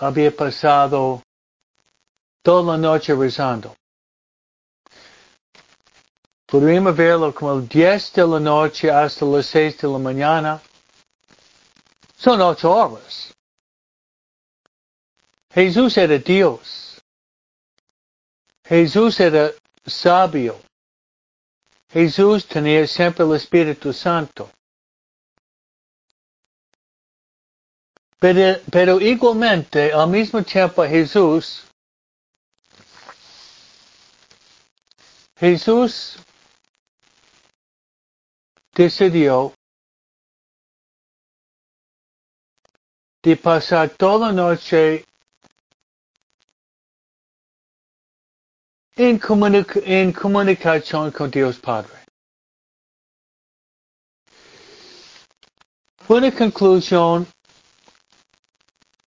había 0.00 0.34
pasado 0.34 1.22
toda 2.42 2.72
la 2.72 2.78
noche 2.78 3.14
rezando? 3.14 3.76
Podríamos 6.46 6.96
verlo 6.96 7.32
como 7.32 7.52
el 7.52 7.68
10 7.68 8.12
de 8.14 8.26
la 8.26 8.40
noche 8.40 8.90
hasta 8.90 9.24
las 9.24 9.46
6 9.46 9.78
de 9.78 9.88
la 9.88 9.98
mañana. 9.98 10.60
Son 12.16 12.40
ocho 12.40 12.72
horas. 12.72 13.32
Jesús 15.52 15.96
era 15.96 16.18
Dios. 16.18 17.00
Jesús 18.64 19.20
era 19.20 19.52
sabio. 19.86 20.60
Jesús 21.88 22.46
tenía 22.46 22.86
siempre 22.86 23.24
el 23.24 23.34
Espíritu 23.34 23.92
Santo. 23.92 24.50
Pero, 28.20 28.60
pero 28.70 29.00
igualmente, 29.00 29.92
al 29.94 30.10
mismo 30.10 30.42
tiempo, 30.42 30.84
Jesús, 30.84 31.64
Jesús 35.38 36.18
decidió 38.74 39.54
de 43.22 43.36
pasar 43.38 43.88
toda 43.88 44.28
la 44.28 44.32
noche 44.34 45.06
en, 48.96 49.18
comunica 49.18 49.80
en 49.82 50.12
comunicación 50.12 51.10
con 51.10 51.30
Dios 51.30 51.58
Padre. 51.58 52.04
Una 56.06 56.30
conclusión 56.34 57.26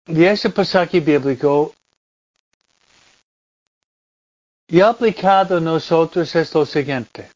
de 0.07 0.31
ese 0.31 0.49
pasaje 0.51 1.01
bíblico 1.01 1.75
y 4.69 4.81
aplicado 4.81 5.57
a 5.57 5.61
nosotros 5.61 6.35
es 6.35 6.55
lo 6.55 6.65
siguiente. 6.65 7.31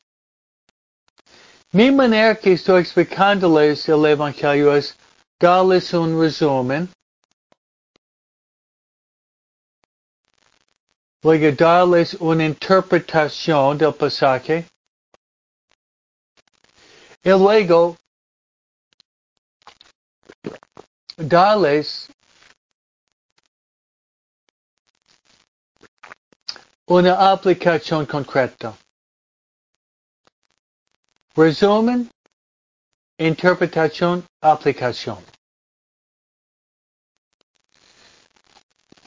Mi 1.73 1.91
manera 1.91 2.35
que 2.37 2.53
estoy 2.53 2.83
explicándoles 2.83 3.89
el 3.89 4.05
Evangelio 4.05 4.75
es 4.75 4.97
darles 5.39 5.93
un 5.95 6.21
resumen, 6.21 6.89
luego 11.23 11.57
darles 11.57 12.15
una 12.15 12.45
interpretación 12.45 13.79
del 13.79 13.95
pasaje, 13.95 14.67
y 17.23 17.31
luego 17.31 17.97
darles 21.17 22.09
una 26.91 27.31
aplicación 27.31 28.05
concreta. 28.05 28.77
Resumen, 31.37 32.11
interpretación, 33.17 34.25
aplicación. 34.41 35.19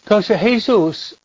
Entonces 0.03 0.39
Jesús 0.39 1.17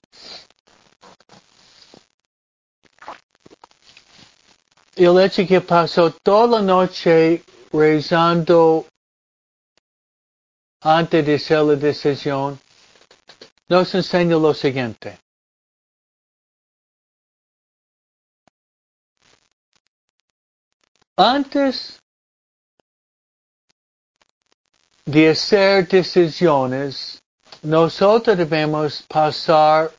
el 4.96 5.20
hecho 5.20 5.46
que 5.46 5.60
pasó 5.60 6.10
toda 6.10 6.58
la 6.58 6.62
noche 6.62 7.44
rezando 7.72 8.84
antes 10.80 11.24
de 11.24 11.36
hacer 11.36 11.62
la 11.62 11.76
decisión 11.76 12.58
nos 13.68 13.94
enseña 13.94 14.36
lo 14.36 14.52
siguiente. 14.52 15.20
Antes 21.20 21.98
de 25.04 25.30
hacer 25.30 25.88
decisiones, 25.88 27.20
nosotros 27.60 28.38
debemos 28.38 29.02
pasar 29.08 29.90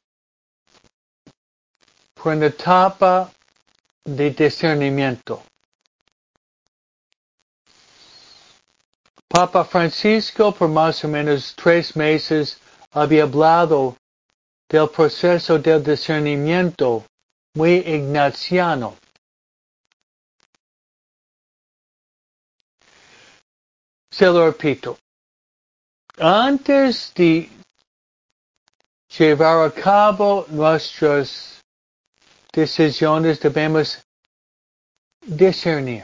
por 2.13 2.38
una 2.38 2.45
etapa 2.45 3.29
de 4.05 4.29
discernimiento. 4.29 5.43
Papa 9.27 9.65
Francisco 9.65 10.53
por 10.53 10.69
más 10.69 11.03
o 11.03 11.10
menos 11.10 11.53
tres 11.53 11.97
meses 11.97 12.58
había 12.91 13.23
hablado 13.23 13.97
del 14.69 14.88
proceso 14.89 15.60
del 15.60 15.84
discernimiento 15.84 17.03
muy 17.55 17.79
ignaciano. 17.79 18.95
Se 24.19 24.25
lo 24.25 24.47
repito. 24.47 24.99
Antes 26.17 27.13
de 27.13 27.49
llevar 29.17 29.65
a 29.65 29.71
cabo 29.71 30.45
nuestras 30.49 31.62
decisiones 32.51 33.39
debemos 33.39 34.03
discernir. 35.25 36.03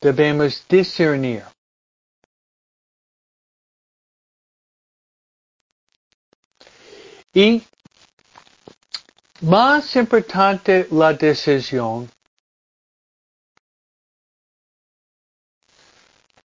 Debemos 0.00 0.64
discernir. 0.68 1.44
Y 7.32 7.60
más 9.40 9.96
importante 9.96 10.86
la 10.92 11.12
decisión 11.12 12.08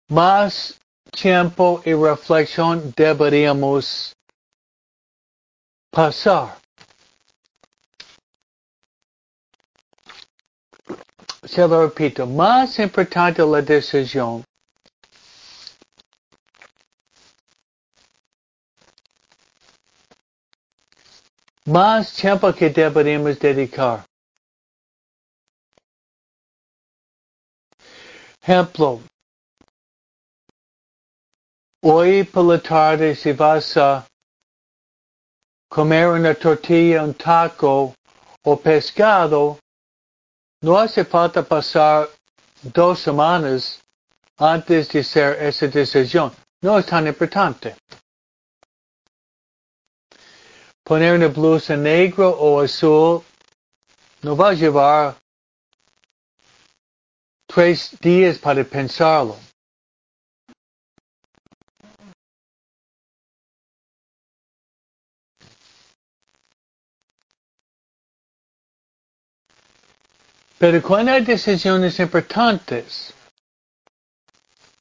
más 0.08 0.78
tiempo 1.10 1.82
y 1.84 1.92
reflexión 1.92 2.92
deberíamos 2.96 4.12
pasar. 5.90 6.58
Se 11.44 11.66
lo 11.66 11.86
repito, 11.86 12.26
más 12.26 12.78
importante 12.78 13.42
la 13.44 13.62
decisión. 13.62 14.44
Más 21.64 22.12
tiempo 22.14 22.52
que 22.54 22.70
deberíamos 22.70 23.38
dedicar. 23.38 24.04
Ejemplo, 28.42 29.02
Hoy 31.80 32.24
por 32.24 32.44
la 32.44 32.58
tarde 32.58 33.14
si 33.14 33.30
vas 33.32 33.76
a 33.76 34.04
comer 35.68 36.08
una 36.08 36.34
tortilla, 36.34 37.04
un 37.04 37.14
taco 37.14 37.94
o 38.42 38.56
pescado, 38.56 39.60
no 40.60 40.76
hace 40.76 41.04
falta 41.04 41.44
pasar 41.44 42.08
dos 42.62 42.98
semanas 42.98 43.80
antes 44.38 44.88
de 44.88 45.00
hacer 45.00 45.40
esa 45.40 45.68
decisión. 45.68 46.32
No 46.62 46.78
es 46.78 46.86
tan 46.86 47.06
importante. 47.06 47.76
Poner 50.82 51.14
una 51.14 51.28
blusa 51.28 51.76
negra 51.76 52.26
o 52.26 52.60
azul 52.60 53.22
no 54.22 54.34
va 54.34 54.48
a 54.48 54.54
llevar 54.54 55.16
tres 57.46 57.96
días 58.00 58.36
para 58.38 58.64
pensarlo. 58.64 59.36
Pero 70.58 70.82
cuando 70.82 71.12
hay 71.12 71.22
decisiones 71.24 72.00
importantes, 72.00 73.14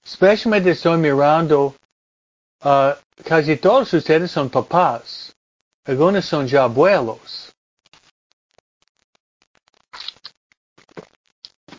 especialmente 0.04 0.72
estoy 0.72 0.98
mirando, 0.98 1.76
uh, 2.64 2.94
casi 3.24 3.58
todos 3.58 3.94
ustedes 3.94 4.32
son 4.32 4.50
papás, 4.50 5.36
algunos 5.86 6.26
son 6.26 6.48
ya 6.48 6.64
abuelos. 6.64 7.54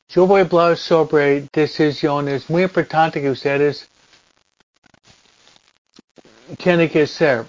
Yo 0.09 0.27
voy 0.27 0.43
a 0.43 0.45
hablar 0.45 0.77
sobre 0.77 1.49
decisiones 1.53 2.49
muy 2.49 2.63
importantes 2.63 3.21
que 3.21 3.31
ustedes 3.31 3.89
tienen 6.57 6.89
que 6.89 7.03
hacer. 7.03 7.47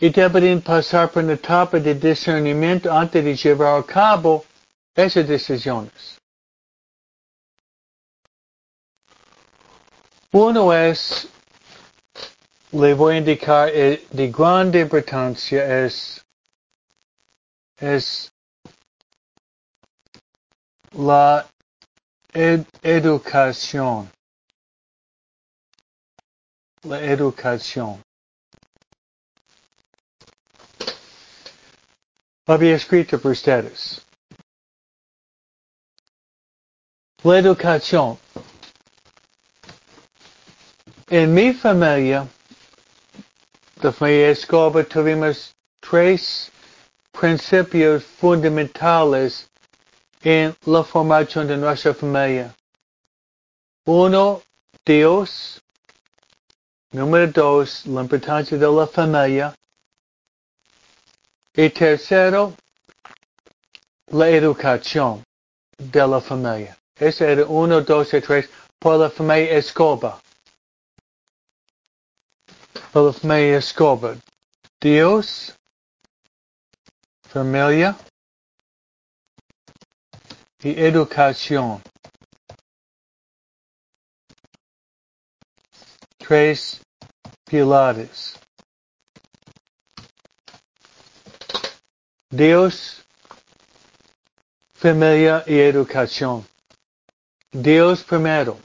Y 0.00 0.08
deben 0.10 0.62
pasar 0.62 1.10
por 1.10 1.22
una 1.22 1.34
etapa 1.34 1.78
de 1.78 1.94
discernimiento 1.94 2.90
antes 2.90 3.22
de 3.24 3.36
llevar 3.36 3.78
a 3.80 3.82
cabo 3.84 4.44
esas 4.94 5.26
decisiones. 5.28 6.18
Uno 10.32 10.72
es 10.72 11.28
le 12.72 12.94
voy 12.94 13.14
a 13.14 13.18
indicar 13.18 13.68
eh, 13.72 14.06
de 14.10 14.30
grande 14.30 14.80
importancia 14.80 15.84
es, 15.84 16.24
es 17.78 18.32
la 20.92 21.46
ed 22.32 22.64
educación. 22.82 24.08
La 26.82 27.00
educación. 27.02 28.00
Había 32.50 32.74
escrito 32.74 33.16
por 33.20 33.30
ustedes. 33.30 34.04
La 37.22 37.38
educación. 37.38 38.18
En 41.08 41.32
mi 41.32 41.52
familia, 41.52 42.26
la 43.80 43.92
familia 43.92 44.30
Escobar, 44.30 44.84
tuvimos 44.84 45.54
tres 45.78 46.50
principios 47.12 48.02
fundamentales 48.02 49.48
en 50.20 50.52
la 50.66 50.82
formación 50.82 51.46
de 51.46 51.56
nuestra 51.56 51.94
familia. 51.94 52.52
Uno, 53.84 54.42
Dios. 54.84 55.62
Número 56.90 57.28
dos, 57.28 57.86
la 57.86 58.00
importancia 58.00 58.58
de 58.58 58.66
la 58.66 58.88
familia. 58.88 59.54
Y 61.54 61.70
tercero, 61.70 62.54
la 64.08 64.28
educación 64.28 65.22
de 65.78 66.06
la 66.06 66.20
familia. 66.20 66.76
Ese 66.96 67.32
era 67.32 67.44
uno, 67.46 67.80
dos 67.80 68.12
y 68.14 68.20
tres 68.20 68.48
por 68.78 68.98
la 68.98 69.10
familia 69.10 69.56
Escobar. 69.56 70.20
Por 72.92 73.06
la 73.06 73.12
familia 73.12 73.58
Escobar. 73.58 74.16
Dios, 74.80 75.54
familia, 77.28 77.96
y 80.62 80.78
educación. 80.78 81.82
Tres 86.18 86.80
pilares. 87.44 88.38
Dios, 92.30 93.04
familia 94.74 95.42
y 95.48 95.58
educación. 95.58 96.46
Dios 97.50 98.04
primero. 98.04 98.56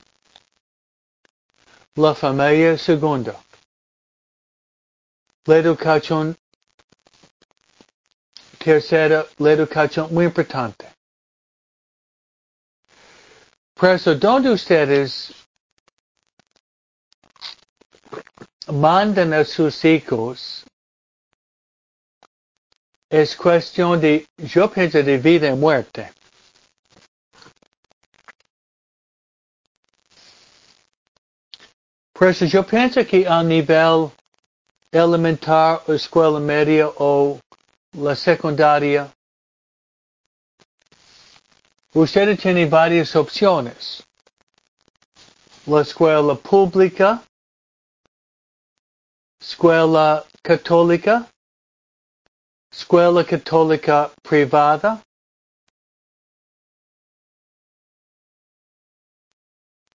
La 1.96 2.14
familia 2.14 2.78
segunda. 2.78 3.42
La 5.46 5.58
educación 5.58 6.38
tercera, 8.60 9.26
la 9.38 9.52
educación 9.52 10.14
muy 10.14 10.26
importante. 10.26 10.88
Por 13.74 13.90
eso, 13.90 14.16
donde 14.16 14.52
ustedes 14.52 15.34
mandan 18.68 19.34
a 19.34 19.44
sus 19.44 19.84
hijos, 19.86 20.66
es 23.10 23.36
cuestión 23.36 24.00
de, 24.00 24.26
yo 24.38 24.70
pienso 24.72 25.02
de 25.02 25.18
vida 25.18 25.50
y 25.50 25.56
muerte. 25.56 26.12
Por 32.14 32.30
eso 32.30 32.46
yo 32.46 32.66
pienso 32.66 33.06
que 33.06 33.28
a 33.28 33.44
nivel 33.44 34.12
elemental 34.92 35.82
o 35.88 35.94
escuela 35.94 36.40
media 36.40 36.88
o 36.98 37.40
la 37.94 38.16
secundaria, 38.16 39.12
Usted 41.96 42.38
tiene 42.38 42.66
varias 42.66 43.16
opciones. 43.16 44.04
La 45.66 45.80
escuela 45.80 46.36
pública, 46.36 47.24
escuela 49.40 50.26
católica, 50.42 51.26
escuela 52.78 53.24
católica 53.24 54.12
privada, 54.22 55.02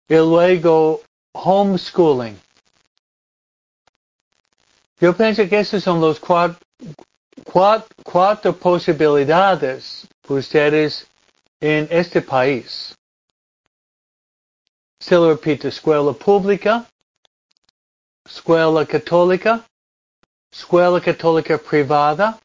y 0.09 0.15
luego 0.17 1.01
homeschooling. 1.33 2.39
Yo 5.01 5.17
pienso 5.17 5.49
que 5.49 5.59
esas 5.59 5.83
son 5.83 6.01
las 6.01 6.21
cuatro, 6.21 6.59
cuatro, 7.45 7.89
cuatro 8.05 8.57
posibilidades 8.57 10.07
ustedes 10.29 11.07
en 11.61 11.89
este 11.91 12.21
país. 12.21 12.95
Se 15.01 15.15
lo 15.15 15.31
repito, 15.31 15.69
escuela 15.69 16.13
pública, 16.13 16.87
escuela 18.25 18.87
católica, 18.87 19.65
escuela 20.53 21.01
católica 21.01 21.59
privada, 21.59 22.39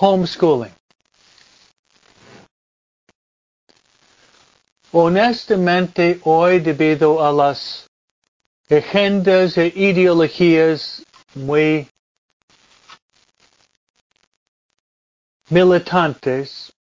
homeschooling. 0.00 0.72
Honestamente, 4.92 6.20
hoy 6.24 6.60
debido 6.60 7.22
a 7.22 7.30
las 7.32 7.86
agendas 8.70 9.58
e 9.58 9.66
ideologías 9.74 11.04
muy 11.34 11.88
militantes 15.50 16.72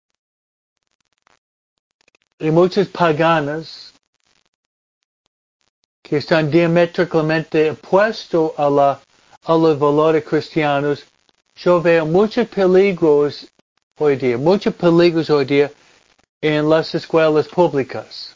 y 2.39 2.51
muchas 2.51 2.89
paganas 2.89 3.93
que 6.03 6.19
están 6.19 6.51
diametralmente 6.51 7.71
opuestos 7.71 8.53
a, 8.59 9.01
a 9.45 9.57
los 9.57 9.79
valores 9.79 10.25
cristianos, 10.25 11.05
yo 11.57 11.81
veo 11.81 12.05
muchos 12.05 12.47
peligros 12.49 13.47
hoy 13.99 14.17
día, 14.17 14.37
muchos 14.37 14.75
peligros 14.75 15.31
hoy 15.31 15.47
día 15.47 15.73
en 16.43 16.69
las 16.69 16.95
escuelas 16.95 17.49
públicas. 17.49 18.35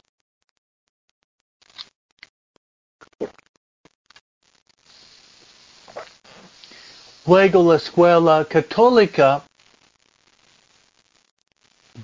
Luego 7.26 7.70
la 7.70 7.76
escuela 7.76 8.44
católica 8.44 9.44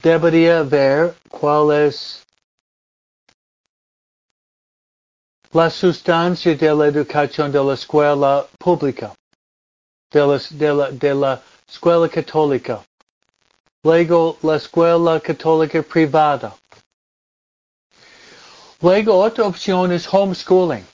debería 0.02 0.62
ver 0.62 1.16
cuál 1.30 1.72
es 1.72 2.22
la 5.52 5.70
sustancia 5.70 6.54
de 6.54 6.74
la 6.74 6.86
educación 6.86 7.50
de 7.50 7.64
la 7.64 7.74
escuela 7.74 8.46
pública, 8.58 9.14
de 10.10 10.26
la, 10.26 10.38
de 10.50 10.74
la, 10.74 10.90
de 10.90 11.14
la 11.14 11.42
escuela 11.68 12.08
católica. 12.08 12.84
Luego 13.82 14.38
la 14.42 14.56
escuela 14.56 15.20
católica 15.20 15.82
privada. 15.82 16.56
Luego 18.80 19.18
otra 19.18 19.44
opción 19.46 19.92
es 19.92 20.12
homeschooling. 20.12 20.84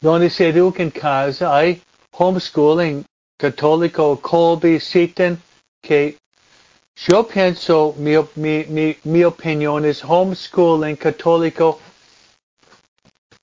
Donde 0.00 0.30
se 0.30 0.48
educa 0.48 0.82
en 0.82 0.90
casa 0.90 1.56
hay 1.56 1.82
homeschooling 2.12 3.04
católico, 3.36 4.20
Colby, 4.20 4.80
Seton, 4.80 5.40
que 5.82 6.16
yo 6.96 7.26
pienso, 7.26 7.94
mi, 7.96 8.16
mi, 8.34 8.64
mi, 8.64 8.96
mi 9.04 9.24
opinión 9.24 9.84
es 9.84 10.02
homeschooling 10.04 10.96
católico 10.96 11.78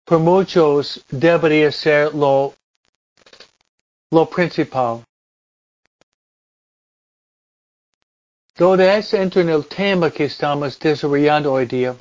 por 0.05 0.19
muchos 0.19 1.03
debería 1.09 1.71
ser 1.71 2.13
lo, 2.13 2.53
lo 4.15 4.25
principal. 4.29 5.03
Todo 8.53 8.79
eso 8.79 9.17
entra 9.17 9.41
en 9.41 9.49
el 9.49 9.67
tema 9.67 10.09
que 10.09 10.23
estamos 10.23 10.79
desarrollando 10.79 11.51
hoy 11.51 11.65
día 11.65 11.93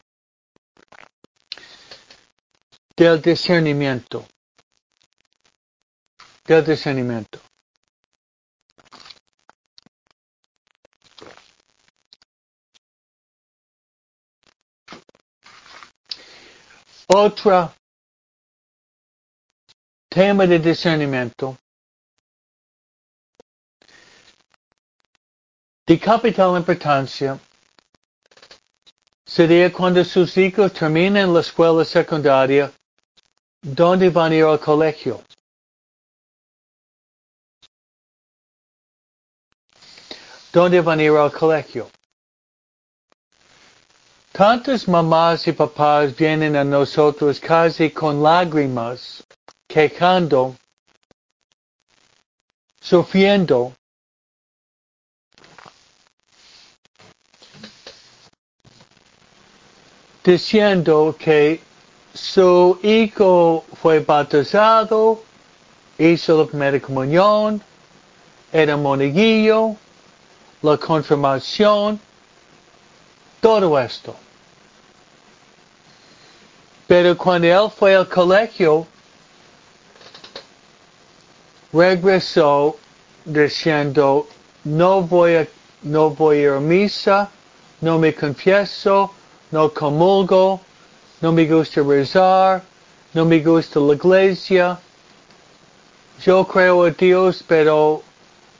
del 2.97 3.21
discernimiento. 3.21 4.25
Del 6.45 6.65
discernimiento. 6.65 7.41
Otro 17.09 17.75
tema 20.09 20.47
de 20.47 20.61
discernimiento 20.61 21.59
de 25.87 25.99
capital 25.99 26.57
importancia 26.57 27.39
sería 29.27 29.71
cuando 29.71 30.03
sus 30.05 30.37
hijos 30.39 30.73
terminen 30.73 31.33
la 31.35 31.41
escuela 31.41 31.85
secundaria, 31.85 32.73
¿dónde 33.61 34.09
van 34.09 34.33
a 34.33 34.35
ir 34.35 34.45
al 34.45 34.59
colegio? 34.59 35.23
¿Dónde 40.53 40.81
van 40.81 41.01
a 41.01 41.03
ir 41.03 41.11
al 41.11 41.33
colegio? 41.33 41.91
Tantas 44.33 44.89
mamás 44.89 45.47
y 45.47 45.53
papás 45.53 46.17
vienen 46.17 46.57
a 46.57 46.65
nosotros 46.65 47.39
casi 47.39 47.91
con 47.91 48.23
lágrimas, 48.23 49.23
quejando, 49.69 50.57
sufriendo, 52.81 53.75
diciendo 60.25 61.15
que 61.19 61.61
su 62.15 62.79
hijo 62.83 63.65
fue 63.81 64.01
bautizado, 64.01 65.23
hizo 65.99 66.39
la 66.39 66.47
primera 66.47 66.81
comunión, 66.81 67.63
era 68.51 68.77
monaguillo, 68.77 69.77
la 70.63 70.79
confirmación, 70.79 72.01
todo 73.41 73.79
esto. 73.79 74.17
Pero 76.87 77.17
cuando 77.19 77.47
él 77.47 77.71
fue 77.71 77.95
al 77.95 78.09
colegio, 78.09 78.87
regresó 81.73 82.77
diciendo, 83.25 84.27
no 84.65 85.03
voy 85.03 85.35
a, 85.37 85.49
no 85.83 86.11
voy 86.11 86.47
a 86.47 86.61
misa, 86.61 87.31
no 87.81 87.99
me 87.99 88.15
confieso, 88.15 89.13
no 89.55 89.69
comulgo, 89.69 90.61
no 91.23 91.31
me 91.31 91.47
gusta 91.47 91.81
rezar, 91.81 92.61
no 93.15 93.25
me 93.25 93.39
gusta 93.39 93.79
la 93.79 93.95
iglesia. 93.95 94.79
Yo 96.21 96.45
creo 96.45 96.83
a 96.83 96.91
Dios, 96.91 97.45
pero 97.47 98.03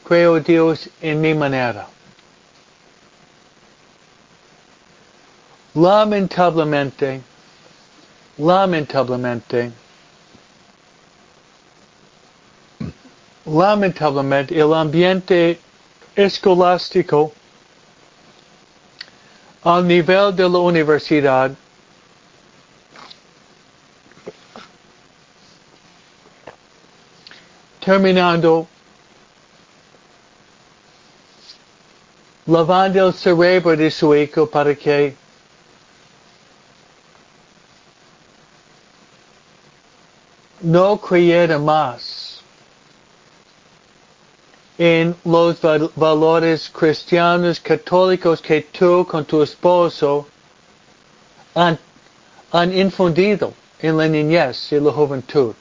creo 0.05 0.37
a 0.37 0.41
Dios 0.41 0.89
en 1.03 1.21
mi 1.21 1.35
manera. 1.35 1.89
Lamentablemente, 5.75 7.21
lamentablemente, 8.39 9.73
lamentablemente 13.45 14.57
el 14.57 14.73
ambiente 14.73 15.59
escolástico 16.15 17.33
al 19.65 19.87
nivel 19.87 20.37
de 20.37 20.47
la 20.47 20.59
universidad 20.59 21.51
terminando 27.81 28.67
lavando 32.47 33.07
el 33.07 33.15
cerebro 33.15 33.75
de 33.75 33.91
su 33.91 34.15
hijo 34.15 34.47
para 34.47 34.75
que 34.75 35.17
no 40.61 40.99
creyera 40.99 41.59
más 41.59 42.14
en 44.79 45.15
los 45.25 45.61
valores 45.95 46.69
cristianos 46.71 47.61
católicos 47.61 48.41
que 48.41 48.63
tú 48.63 49.07
con 49.09 49.25
tu 49.25 49.43
esposo 49.43 50.27
han, 51.55 51.79
han 52.51 52.77
infundido 52.77 53.53
en 53.79 53.97
la 53.97 54.09
niñez 54.09 54.73
y 54.73 54.81
la 54.81 54.91
juventud. 54.91 55.55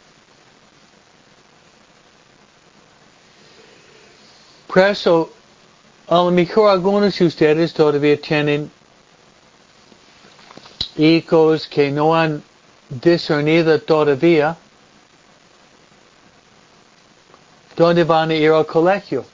Por 4.67 4.83
eso, 4.83 5.29
a 6.07 6.15
lo 6.15 6.31
mejor 6.31 6.71
algunos 6.71 7.19
de 7.19 7.25
ustedes 7.25 7.73
todavía 7.73 8.19
tienen 8.19 8.71
hijos 10.97 11.67
que 11.67 11.91
no 11.91 12.15
han 12.15 12.41
discernido 12.89 13.79
todavía 13.79 14.57
¿Dónde 17.75 18.03
van 18.03 18.29
a 18.29 18.35
ir 18.35 18.51
al 18.51 18.65
colegio? 18.65 19.25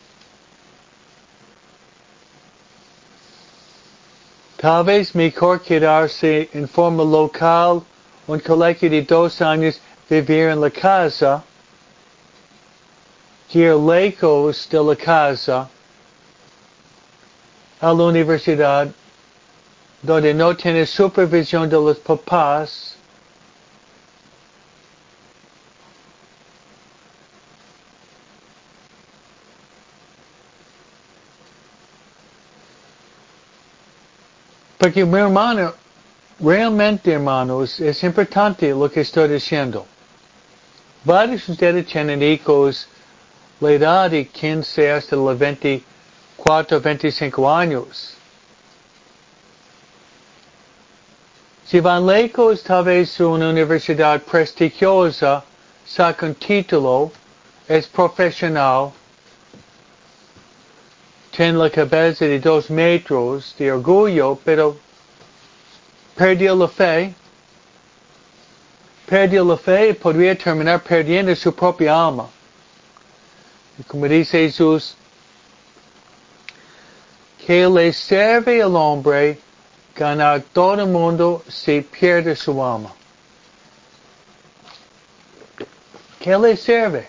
Tal 4.57 4.83
vez 4.83 5.15
mejor 5.15 5.61
quedarse 5.61 6.49
en 6.53 6.67
forma 6.67 7.03
local, 7.03 7.81
un 8.27 8.39
colegio 8.39 8.89
de 8.89 9.01
dos 9.03 9.41
años, 9.41 9.79
vivir 10.09 10.49
en 10.49 10.59
la 10.59 10.69
casa, 10.69 11.43
ir 13.53 13.75
lejos 13.75 14.67
de 14.69 14.83
la 14.83 14.95
casa, 14.95 15.69
a 17.81 17.93
la 17.93 18.03
universidad, 18.03 18.89
donde 20.01 20.33
no 20.33 20.55
tiene 20.55 20.85
supervisión 20.85 21.69
de 21.69 21.77
los 21.77 21.97
papás, 21.97 22.95
Porque 34.79 35.05
mi 35.05 35.19
hermano, 35.19 35.73
realmente 36.39 37.11
hermanos, 37.11 37.81
es 37.81 38.01
importante 38.03 38.69
lo 38.69 38.89
que 38.89 39.01
estoy 39.01 39.27
diciendo. 39.27 39.85
Varios 41.03 41.45
de 41.45 41.51
ustedes 41.51 41.85
tienen 41.85 42.23
hijos 42.23 42.87
la 43.59 43.71
edad 43.71 44.09
de 44.09 44.25
15 44.25 44.89
hasta 44.89 45.17
los 45.17 45.37
24, 45.37 46.79
25 46.79 47.51
años. 47.51 48.15
Si 51.65 51.81
van 51.81 52.07
lejos, 52.07 52.63
tal 52.63 52.85
vez 52.85 53.19
una 53.19 53.49
universidad 53.49 54.21
prestigiosa, 54.23 55.43
saca 55.85 56.25
un 56.25 56.35
título, 56.35 57.11
es 57.67 57.85
profesional, 57.87 58.91
tiene 61.31 61.57
la 61.57 61.69
cabeza 61.69 62.25
de 62.25 62.39
dos 62.39 62.69
metros 62.69 63.55
de 63.57 63.71
orgullo, 63.71 64.37
pero 64.43 64.77
perdió 66.15 66.55
la 66.55 66.67
fe. 66.67 67.13
Perdió 69.05 69.43
la 69.43 69.57
fe 69.57 69.89
y 69.89 69.93
podría 69.93 70.37
terminar 70.37 70.81
perdiendo 70.83 71.35
su 71.35 71.53
propia 71.53 72.07
alma. 72.07 72.29
Y 73.79 73.83
como 73.83 74.05
dice 74.07 74.39
Jesús, 74.39 74.95
que 77.45 77.67
le 77.67 77.91
sirve 77.93 78.61
al 78.61 78.75
hombre 78.75 79.39
ganar 79.95 80.43
todo 80.53 80.81
el 80.81 80.87
mundo 80.87 81.43
si 81.47 81.81
pierde 81.81 82.35
su 82.35 82.63
alma. 82.63 82.93
¿Qué 86.19 86.37
le 86.37 86.55
sirve? 86.57 87.07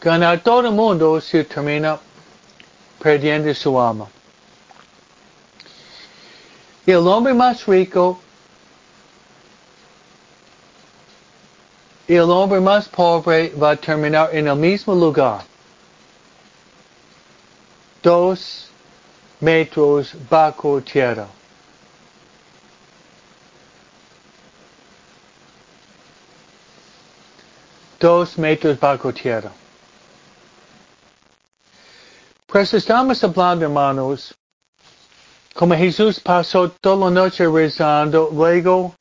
Ganar 0.00 0.42
todo 0.42 0.68
el 0.68 0.72
mundo 0.72 1.20
se 1.20 1.44
termina 1.44 1.98
perdiendo 3.00 3.54
su 3.54 3.78
alma. 3.78 4.08
Y 6.86 6.92
el 6.92 7.06
hombre 7.06 7.34
más 7.34 7.66
rico 7.66 8.18
y 12.08 12.14
el 12.14 12.30
hombre 12.30 12.60
más 12.60 12.88
pobre 12.88 13.50
va 13.50 13.72
a 13.72 13.76
terminar 13.76 14.30
en 14.32 14.48
el 14.48 14.56
mismo 14.56 14.94
lugar. 14.94 15.44
Dos 18.02 18.70
metros 19.38 20.14
bajo 20.28 20.80
tierra. 20.80 21.28
Dos 28.00 28.38
metros 28.38 28.80
bajo 28.80 29.12
tierra. 29.12 29.52
Estamos 32.52 33.22
hablando, 33.22 33.64
hermanos, 33.64 34.34
como 35.54 35.74
Jesús 35.76 36.18
pasó 36.18 36.68
toda 36.68 37.08
la 37.08 37.10
noche 37.10 37.46
rezando, 37.46 38.28
luego 38.32 38.96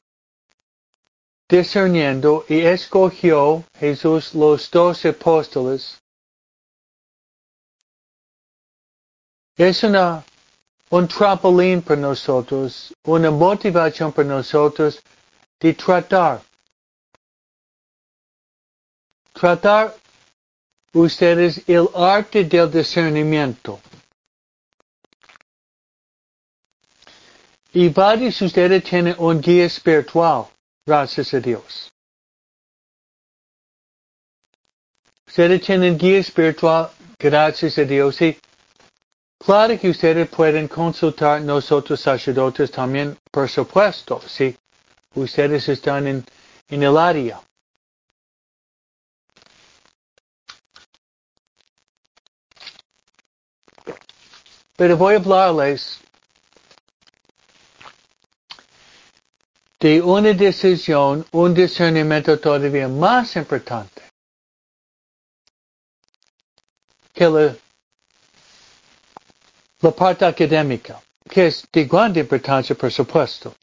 discerniendo 1.50 2.46
y 2.48 2.60
escogió 2.62 3.64
Jesús 3.74 4.36
los 4.36 4.70
dos 4.70 5.04
apóstoles. 5.04 6.00
Es 9.58 9.84
una, 9.84 10.24
un 10.92 11.08
trampolín 11.08 11.82
para 11.82 12.00
nosotros, 12.00 12.94
una 13.04 13.32
motivación 13.32 14.14
para 14.14 14.28
nosotros 14.28 15.02
de 15.60 15.74
tratar. 15.74 16.42
Tratar 19.34 19.96
ustedes 20.94 21.62
el 21.68 21.88
arte 21.96 22.44
del 22.44 22.72
discernimiento. 22.72 23.80
Y 27.72 27.90
varios 27.90 28.40
de 28.40 28.46
ustedes 28.46 28.84
tienen 28.84 29.16
un 29.20 29.40
guía 29.40 29.66
espiritual, 29.66 30.48
gracias 30.86 31.34
a 31.36 31.40
Dios. 31.40 31.92
Ustedes 35.28 35.62
tienen 35.62 35.96
guía 35.98 36.18
espiritual, 36.18 36.90
gracias 37.20 37.78
a 37.78 37.84
Dios. 37.84 38.20
Y 38.22 38.36
claro 39.38 39.80
que 39.80 39.90
ustedes 39.92 40.28
pueden 40.30 40.68
consultar 40.68 41.42
nosotros 41.42 42.02
sacerdotes 42.02 42.72
también, 42.72 43.16
por 43.32 43.48
supuesto, 43.48 44.20
si 44.28 44.58
ustedes 45.14 45.70
están 45.70 46.08
en, 46.08 46.26
en 46.70 46.84
el 46.84 46.98
área. 46.98 47.40
Pero 54.80 54.96
voy 54.96 55.16
a 55.16 55.18
hablarles 55.18 56.00
de 59.78 60.02
una 60.02 60.32
decisión, 60.32 61.26
un 61.34 61.54
discernimiento 61.54 62.40
todavía 62.40 62.88
más 62.88 63.36
importante 63.36 64.02
que 67.14 67.26
la, 67.30 67.58
parte 69.92 70.24
académica, 70.24 71.04
que 71.30 71.48
es 71.48 71.68
de 71.74 71.84
gran 71.84 72.16
importancia, 72.16 72.74
por 72.74 72.90
supuesto. 72.90 73.54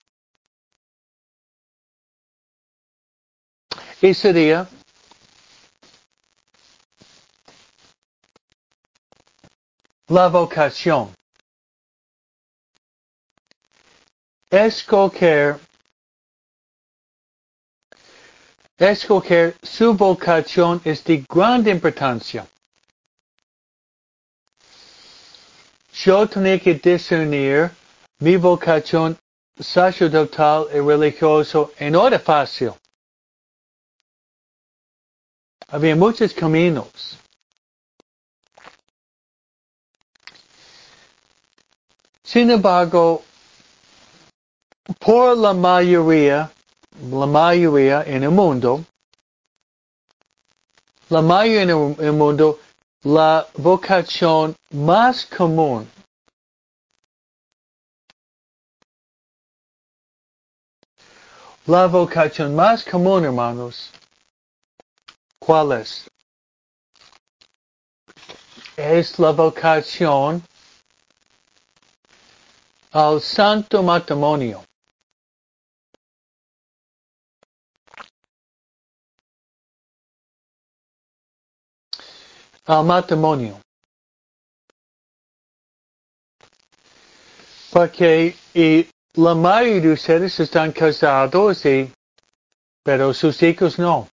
Y 4.03 4.13
sería 4.13 4.69
la 10.09 10.29
vocación. 10.29 11.13
Escoger, 14.51 15.59
escoger 18.79 19.57
su 19.63 19.95
vocación 19.95 20.81
es 20.85 21.03
de 21.05 21.25
gran 21.29 21.67
importancia. 21.67 22.47
Yo 25.93 26.29
tenía 26.29 26.61
que 26.61 26.75
discernir 26.75 27.71
mi 28.21 28.37
vocación 28.37 29.19
sacerdotal 29.59 30.69
y 30.73 30.79
religioso 30.79 31.73
en 31.79 31.97
hora 31.97 32.21
fácil. 32.21 32.73
Había 35.69 35.97
muchos 35.97 36.33
caminos. 36.33 37.19
Sin 42.27 42.51
embargo, 42.51 43.23
por 44.99 45.37
la 45.39 45.55
mayoría, 45.55 46.51
la 47.11 47.27
mayoría 47.27 48.03
en 48.03 48.25
el 48.25 48.31
mundo, 48.31 48.85
la 51.09 51.23
mayoría 51.23 51.63
en 51.63 51.97
el 52.01 52.13
mundo, 52.13 52.59
la 53.05 53.47
vocación 53.55 54.57
más 54.73 55.25
común 55.27 55.89
La 61.69 61.89
vocación 61.89 62.55
más 62.55 62.85
común, 62.85 63.25
hermanos, 63.25 63.91
¿cuál 65.41 65.73
es? 65.73 66.09
Es 68.77 69.19
la 69.19 69.33
vocación 69.33 70.45
al 72.97 73.21
santo 73.21 73.83
matrimonio. 73.83 74.65
Al 82.65 82.85
matrimonio. 82.87 83.61
Porque 87.71 88.35
y 88.55 88.89
la 89.13 89.35
mayoría 89.35 89.81
de 89.83 89.93
ustedes 89.93 90.41
están 90.41 90.73
casados 90.73 91.67
y, 91.67 91.93
pero 92.83 93.13
sus 93.13 93.43
hijos 93.43 93.79
no. 93.79 94.09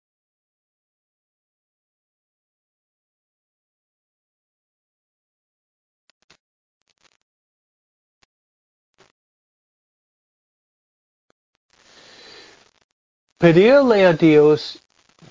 Pedirle 13.38 14.04
a 14.04 14.12
Dios 14.12 14.80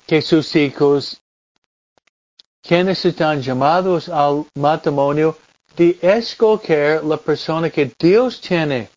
que 0.06 0.22
sus 0.22 0.56
hijos, 0.56 1.22
quienes 2.62 3.06
están 3.06 3.42
llamados 3.42 4.10
al 4.10 4.46
matrimonio, 4.56 5.38
de 5.76 5.98
escoger 6.02 7.04
la 7.04 7.18
persona 7.18 7.70
que 7.70 7.92
Dios 8.00 8.42
tiene 8.42 8.90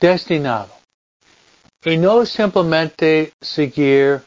destinado. 0.00 0.74
Y 1.84 1.96
no 1.98 2.26
simplemente 2.26 3.32
seguir 3.40 4.22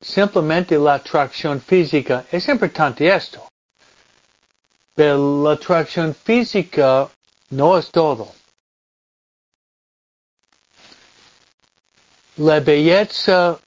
simplemente 0.00 0.76
la 0.76 0.94
atracción 0.94 1.60
física. 1.60 2.26
Es 2.30 2.48
importante 2.48 3.08
esto. 3.08 3.48
Pero 4.94 5.42
la 5.42 5.52
atracción 5.52 6.14
física 6.14 7.08
no 7.50 7.78
es 7.78 7.90
todo. 7.90 8.28
La 12.36 12.60
belleza 12.60 13.58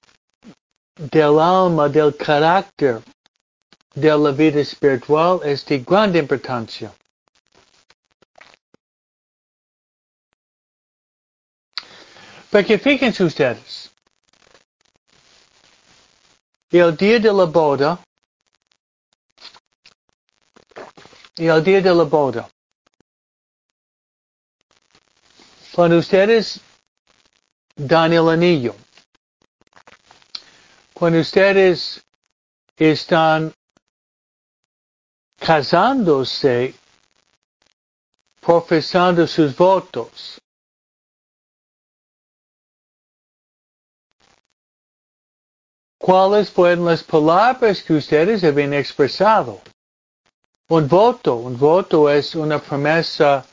del 0.95 1.39
alma, 1.39 1.89
del 1.89 2.15
carácter 2.15 3.01
de 3.95 4.17
la 4.17 4.32
vida 4.32 4.59
espiritual 4.59 5.41
es 5.43 5.65
de 5.65 5.80
gran 5.80 6.15
importancia. 6.15 6.93
Porque 12.51 12.78
fíjense 12.80 13.24
ustedes, 13.24 13.91
el 16.72 16.95
día 16.97 17.20
de 17.20 17.34
la 17.34 17.45
boda, 17.45 17.99
el 21.36 21.63
día 21.63 21.82
de 21.82 21.93
la 21.93 22.03
boda, 22.03 22.49
cuando 25.74 25.97
ustedes 25.97 26.59
Daniel 27.80 28.27
Anillo. 28.27 28.75
Cuando 30.93 31.19
ustedes 31.19 32.03
están 32.75 33.53
casándose, 35.38 36.75
profesando 38.41 39.25
sus 39.25 39.55
votos, 39.55 40.41
¿cuáles 45.97 46.51
fueron 46.51 46.84
las 46.84 47.01
palabras 47.01 47.82
que 47.82 47.93
ustedes 47.93 48.43
habían 48.43 48.73
expresado? 48.73 49.61
Un 50.67 50.86
voto, 50.89 51.36
un 51.36 51.57
voto 51.57 52.09
es 52.09 52.36
una 52.36 52.59
promesa 52.59 53.45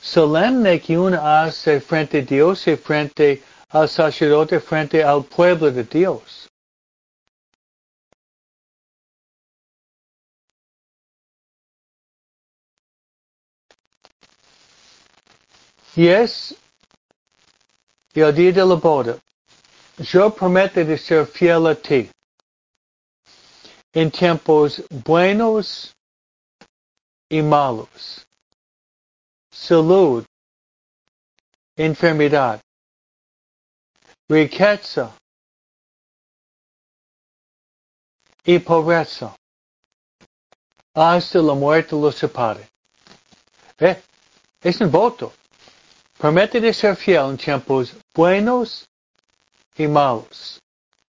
solemne 0.00 0.80
que 0.80 0.98
uno 0.98 1.24
hace 1.24 1.80
frente 1.80 2.18
a 2.18 2.22
Dios 2.22 2.66
y 2.66 2.76
frente 2.76 3.51
al 3.72 3.88
sacerdote 3.88 4.60
frente 4.60 5.02
al 5.02 5.24
pueblo 5.24 5.70
de 5.70 5.82
Dios. 5.82 6.48
Y 15.96 16.08
es 16.08 16.54
el 18.14 18.34
día 18.34 18.52
de 18.52 18.64
la 18.64 18.74
boda. 18.74 19.18
Yo 19.98 20.34
prometo 20.34 20.84
de 20.84 20.96
ser 20.96 21.26
fiel 21.26 21.66
a 21.66 21.74
ti 21.74 22.10
en 23.92 24.10
tiempos 24.10 24.82
buenos 24.90 25.94
y 27.28 27.42
malos. 27.42 28.26
Salud, 29.50 30.24
enfermedad, 31.76 32.60
riqueza 34.32 35.14
y 38.44 38.58
pobreza 38.58 39.34
hasta 40.94 41.38
la 41.38 41.54
muerte 41.54 41.94
los 41.94 42.16
separe. 42.16 42.66
¿Eh? 43.78 44.02
Es 44.62 44.80
un 44.80 44.90
voto. 44.90 45.32
Promete 46.18 46.60
de 46.60 46.72
ser 46.72 46.96
fiel 46.96 47.30
en 47.30 47.36
tiempos 47.36 47.94
buenos 48.14 48.86
y 49.76 49.86
malos. 49.86 50.58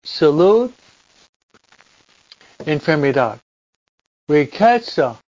Salud, 0.03 0.71
enfermedad, 2.67 3.39
riqueza 4.27 5.21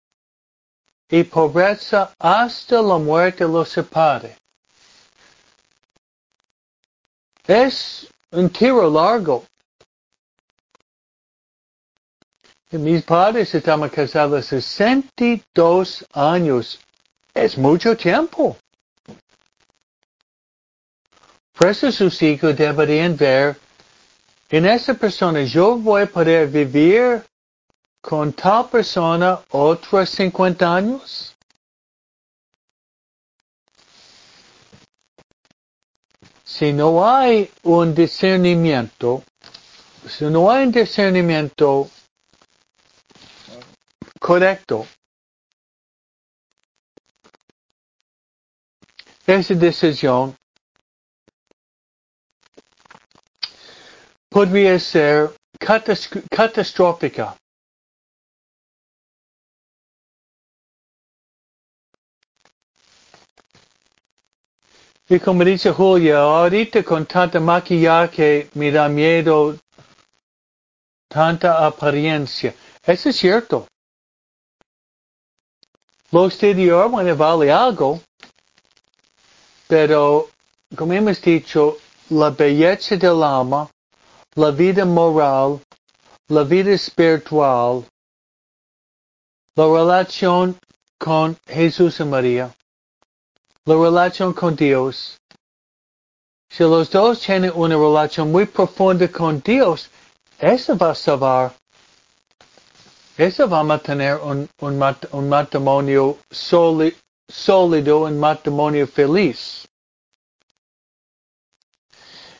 y 1.09 1.23
pobreza 1.23 2.13
hasta 2.17 2.81
la 2.81 2.97
muerte 2.97 3.43
los 3.45 3.69
separe. 3.69 4.37
Es 7.47 8.07
un 8.31 8.49
tiro 8.49 8.89
largo. 8.89 9.43
Y 12.71 12.77
mis 12.77 13.03
padres 13.03 13.53
estaban 13.53 13.89
casados 13.89 14.47
62 14.47 16.05
años. 16.13 16.79
Es 17.33 17.57
mucho 17.57 17.95
tiempo. 17.95 18.57
Por 21.53 21.67
eso 21.67 21.91
sus 21.91 22.21
hijos 22.21 22.57
deberían 22.57 23.15
ver 23.15 23.57
en 24.49 24.65
esa 24.65 24.93
persona, 24.93 25.43
yo 25.43 25.75
voy 25.75 26.03
a 26.03 26.05
poder 26.05 26.47
vivir 26.47 27.23
con 27.99 28.31
tal 28.31 28.69
persona 28.69 29.39
otros 29.49 30.09
50 30.11 30.75
años. 30.75 31.34
Si 36.57 36.71
no 36.71 37.05
hay 37.05 37.51
un 37.63 37.93
discernimiento, 37.93 39.23
si 40.07 40.23
no 40.23 40.49
hay 40.49 40.63
un 40.63 40.71
discernimiento 40.71 41.89
correcto, 44.21 44.87
esa 49.27 49.53
decisión 49.53 50.33
podría 54.29 54.79
ser 54.79 55.35
catastrófica. 56.29 57.35
Y 65.07 65.19
como 65.19 65.43
dice 65.43 65.71
Julia, 65.71 66.19
ahorita 66.19 66.83
con 66.83 67.05
tanta 67.05 67.39
maquillaje 67.39 68.49
me 68.55 68.71
da 68.71 68.89
miedo 68.89 69.55
tanta 71.07 71.65
apariencia. 71.65 72.53
Eso 72.83 73.09
es 73.09 73.15
cierto. 73.15 73.67
Lo 76.11 76.25
exterior, 76.25 76.89
bueno, 76.89 77.15
vale 77.15 77.51
algo, 77.51 78.01
pero 79.67 80.29
como 80.75 80.93
hemos 80.93 81.21
dicho, 81.21 81.77
la 82.09 82.29
belleza 82.29 82.95
del 82.95 83.21
alma 83.23 83.69
la 84.35 84.51
vida 84.51 84.83
moral, 84.83 85.61
la 86.27 86.43
vida 86.43 86.71
espiritual, 86.71 87.85
la 89.55 89.65
relación 89.65 90.57
con 90.99 91.37
Jesús 91.47 92.01
y 92.01 92.03
María, 92.03 92.53
la 93.67 93.75
relación 93.75 94.31
con 94.31 94.55
Dios. 94.55 95.19
Si 96.49 96.63
los 96.63 96.91
dos 96.91 97.19
tienen 97.19 97.51
una 97.55 97.75
relación 97.75 98.31
muy 98.31 98.45
profunda 98.45 99.07
con 99.07 99.41
Dios, 99.41 99.89
eso 100.39 100.77
va 100.77 100.91
a 100.91 100.95
salvar. 100.95 101.53
Eso 103.17 103.49
va 103.49 103.61
a 103.61 103.63
mantener 103.63 104.17
un, 104.17 104.47
un, 104.59 105.29
matrimonio 105.29 106.17
sólido, 106.29 108.01
un 108.01 108.19
matrimonio 108.19 108.85
feliz. 108.85 109.67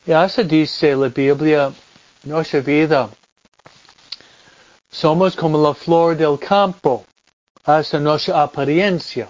Y 0.05 0.11
así 0.11 0.43
dice 0.43 0.95
la 0.95 1.07
Biblia, 1.07 1.73
nuestra 2.23 2.59
vida. 2.59 3.09
Somos 4.91 5.36
como 5.36 5.57
la 5.57 5.73
flor 5.73 6.15
del 6.15 6.38
campo, 6.38 7.03
hasta 7.63 7.99
nuestra 7.99 8.43
apariencia. 8.43 9.28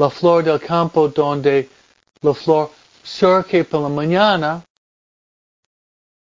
La 0.00 0.08
flor 0.08 0.42
del 0.42 0.58
campo 0.58 1.08
donde 1.08 1.68
la 2.22 2.32
flor 2.32 2.70
surge 3.02 3.64
por 3.64 3.82
la 3.82 3.90
mañana 3.90 4.64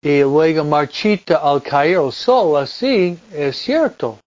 y 0.03 0.21
luego 0.21 0.65
marchita 0.65 1.39
al 1.39 1.63
caer 1.63 1.97
el 1.97 2.13
sol, 2.13 2.59
así 2.59 3.19
es 3.33 3.57
cierto. 3.57 4.19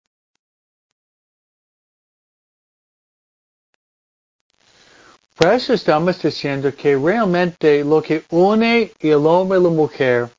Por 5.34 5.52
eso 5.52 5.74
estamos 5.74 6.18
diciendo 6.22 6.74
que 6.74 6.96
realmente 6.96 7.84
lo 7.84 8.00
que 8.00 8.24
une 8.30 8.90
el 9.00 9.26
hombre 9.26 9.58
y 9.58 9.62
la 9.62 9.68
mujer 9.68 10.30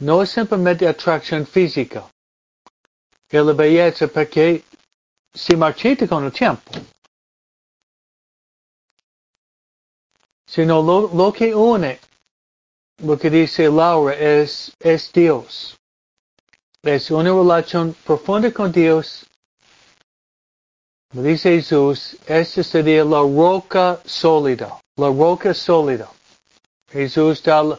no 0.00 0.20
es 0.20 0.30
simplemente 0.30 0.88
atracción 0.88 1.46
física. 1.46 2.10
Es 3.30 3.44
la 3.44 3.52
belleza 3.52 4.08
porque 4.08 4.64
se 5.32 5.56
marchita 5.56 6.08
con 6.08 6.24
el 6.24 6.32
tiempo. 6.32 6.72
Sino 10.52 10.82
lo, 10.82 11.08
lo 11.14 11.32
que 11.32 11.54
une, 11.54 11.98
lo 12.98 13.16
que 13.16 13.30
dice 13.30 13.70
Laura, 13.70 14.12
es, 14.14 14.70
Dios. 15.14 15.78
Es 16.82 17.10
una 17.10 17.30
relación 17.30 17.96
profunda 18.04 18.52
con 18.52 18.70
Dios. 18.70 19.24
Como 21.10 21.22
dice 21.22 21.52
Jesús, 21.56 22.18
esta 22.26 22.62
sería 22.62 23.02
la 23.02 23.20
roca 23.20 23.98
sólida. 24.04 24.78
La 24.96 25.08
roca 25.08 25.54
sólida. 25.54 26.10
Jesús 26.90 27.42
da 27.42 27.78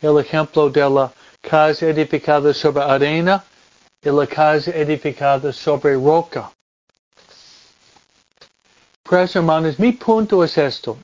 el 0.00 0.18
ejemplo 0.18 0.68
de 0.68 0.90
la 0.90 1.12
casa 1.40 1.86
edificada 1.86 2.52
sobre 2.52 2.82
arena 2.82 3.44
y 4.02 4.10
la 4.10 4.26
casa 4.26 4.72
edificada 4.72 5.52
sobre 5.52 5.94
roca. 5.94 6.50
Pues 9.04 9.36
hermanos, 9.36 9.78
mi 9.78 9.92
punto 9.92 10.42
es 10.42 10.58
esto. 10.58 10.98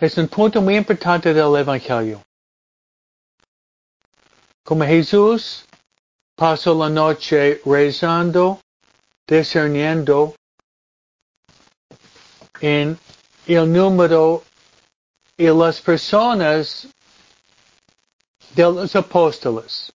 Es 0.00 0.16
un 0.16 0.28
punto 0.28 0.62
muy 0.62 0.76
importante 0.76 1.34
del 1.34 1.54
Evangelio. 1.56 2.22
Como 4.64 4.82
Jesús 4.84 5.66
pasó 6.34 6.72
la 6.74 6.88
noche 6.88 7.60
rezando, 7.66 8.62
discerniendo 9.26 10.34
en 12.62 12.98
el 13.46 13.70
número 13.70 14.42
y 15.36 15.48
las 15.48 15.82
personas 15.82 16.88
de 18.54 18.62
los 18.62 18.96
apóstoles. 18.96 19.92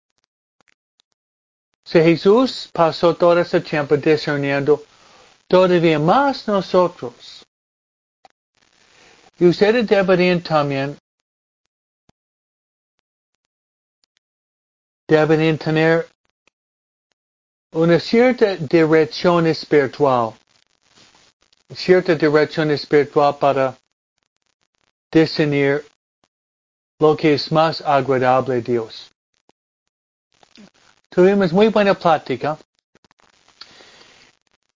Si 1.85 2.01
Jesús 2.01 2.69
pasó 2.73 3.15
todo 3.15 3.39
ese 3.39 3.61
tiempo 3.61 3.95
discerniendo, 3.95 4.83
todavía 5.47 5.97
más 5.97 6.45
nosotros. 6.45 7.42
Y 9.39 9.45
ustedes 9.45 9.87
deberían 9.87 10.41
también 10.41 10.97
deberían 15.07 15.57
tener 15.57 16.07
una 17.71 17.99
cierta 17.99 18.55
dirección 18.55 19.47
espiritual, 19.47 20.33
cierta 21.75 22.15
dirección 22.15 22.71
espiritual 22.71 23.37
para 23.37 23.77
discernir 25.11 25.85
lo 26.99 27.15
que 27.15 27.33
es 27.33 27.51
más 27.51 27.81
agradable 27.81 28.55
a 28.57 28.61
Dios. 28.61 29.11
Tuvimos 31.09 31.51
muy 31.53 31.67
buena 31.67 31.93
plática. 31.93 32.57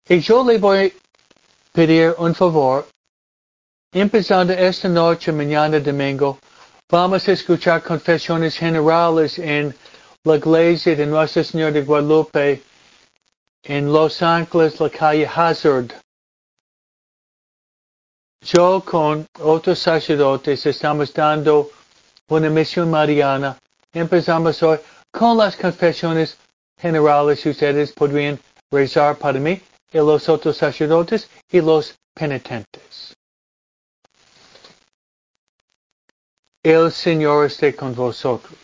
Y 0.08 0.20
yo 0.20 0.44
le 0.44 0.58
voy 0.58 0.88
a 0.88 1.72
pedir 1.72 2.16
un 2.18 2.34
favor. 2.34 2.88
Empezando 3.96 4.54
esta 4.54 4.90
noche, 4.90 5.32
mañana 5.32 5.80
domingo, 5.80 6.40
vamos 6.90 7.28
a 7.28 7.32
escuchar 7.32 7.84
confesiones 7.84 8.58
generales 8.58 9.38
en 9.38 9.72
la 10.24 10.36
iglesia 10.38 10.96
de 10.96 11.06
Nuestra 11.06 11.44
Señora 11.44 11.74
de 11.74 11.84
Guadalupe 11.84 12.64
en 13.62 13.94
Los 13.94 14.20
Ángeles, 14.24 14.80
la 14.80 14.90
calle 14.90 15.28
Hazard. 15.28 15.94
Yo 18.42 18.82
con 18.84 19.28
otros 19.40 19.78
sacerdotes 19.78 20.66
estamos 20.66 21.14
dando 21.14 21.70
una 22.30 22.50
misión 22.50 22.90
mariana. 22.90 23.60
Empezamos 23.94 24.64
hoy 24.64 24.80
con 25.12 25.38
las 25.38 25.56
confesiones 25.56 26.36
generales. 26.82 27.46
Ustedes 27.46 27.92
podrían 27.92 28.40
rezar 28.72 29.18
para 29.18 29.40
mí 29.40 29.62
y 29.92 29.98
los 30.00 30.28
otros 30.30 30.58
sacerdotes 30.58 31.30
y 31.52 31.62
los 31.62 31.94
penitentes. 32.16 33.14
El 36.64 36.94
Señor 36.94 37.46
esté 37.46 37.76
con 37.76 37.94
vosotros. 37.94 38.58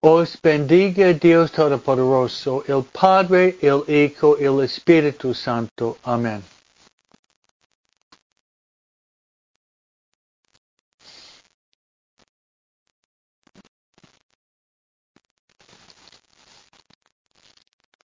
Os 0.00 0.38
bendiga 0.40 1.12
Dios 1.12 1.50
Todopoderoso, 1.50 2.62
el 2.68 2.84
Padre, 2.84 3.56
el 3.60 3.82
Hijo 3.88 4.36
el 4.38 4.62
Espíritu 4.62 5.34
Santo. 5.34 5.98
Amén. 6.04 6.44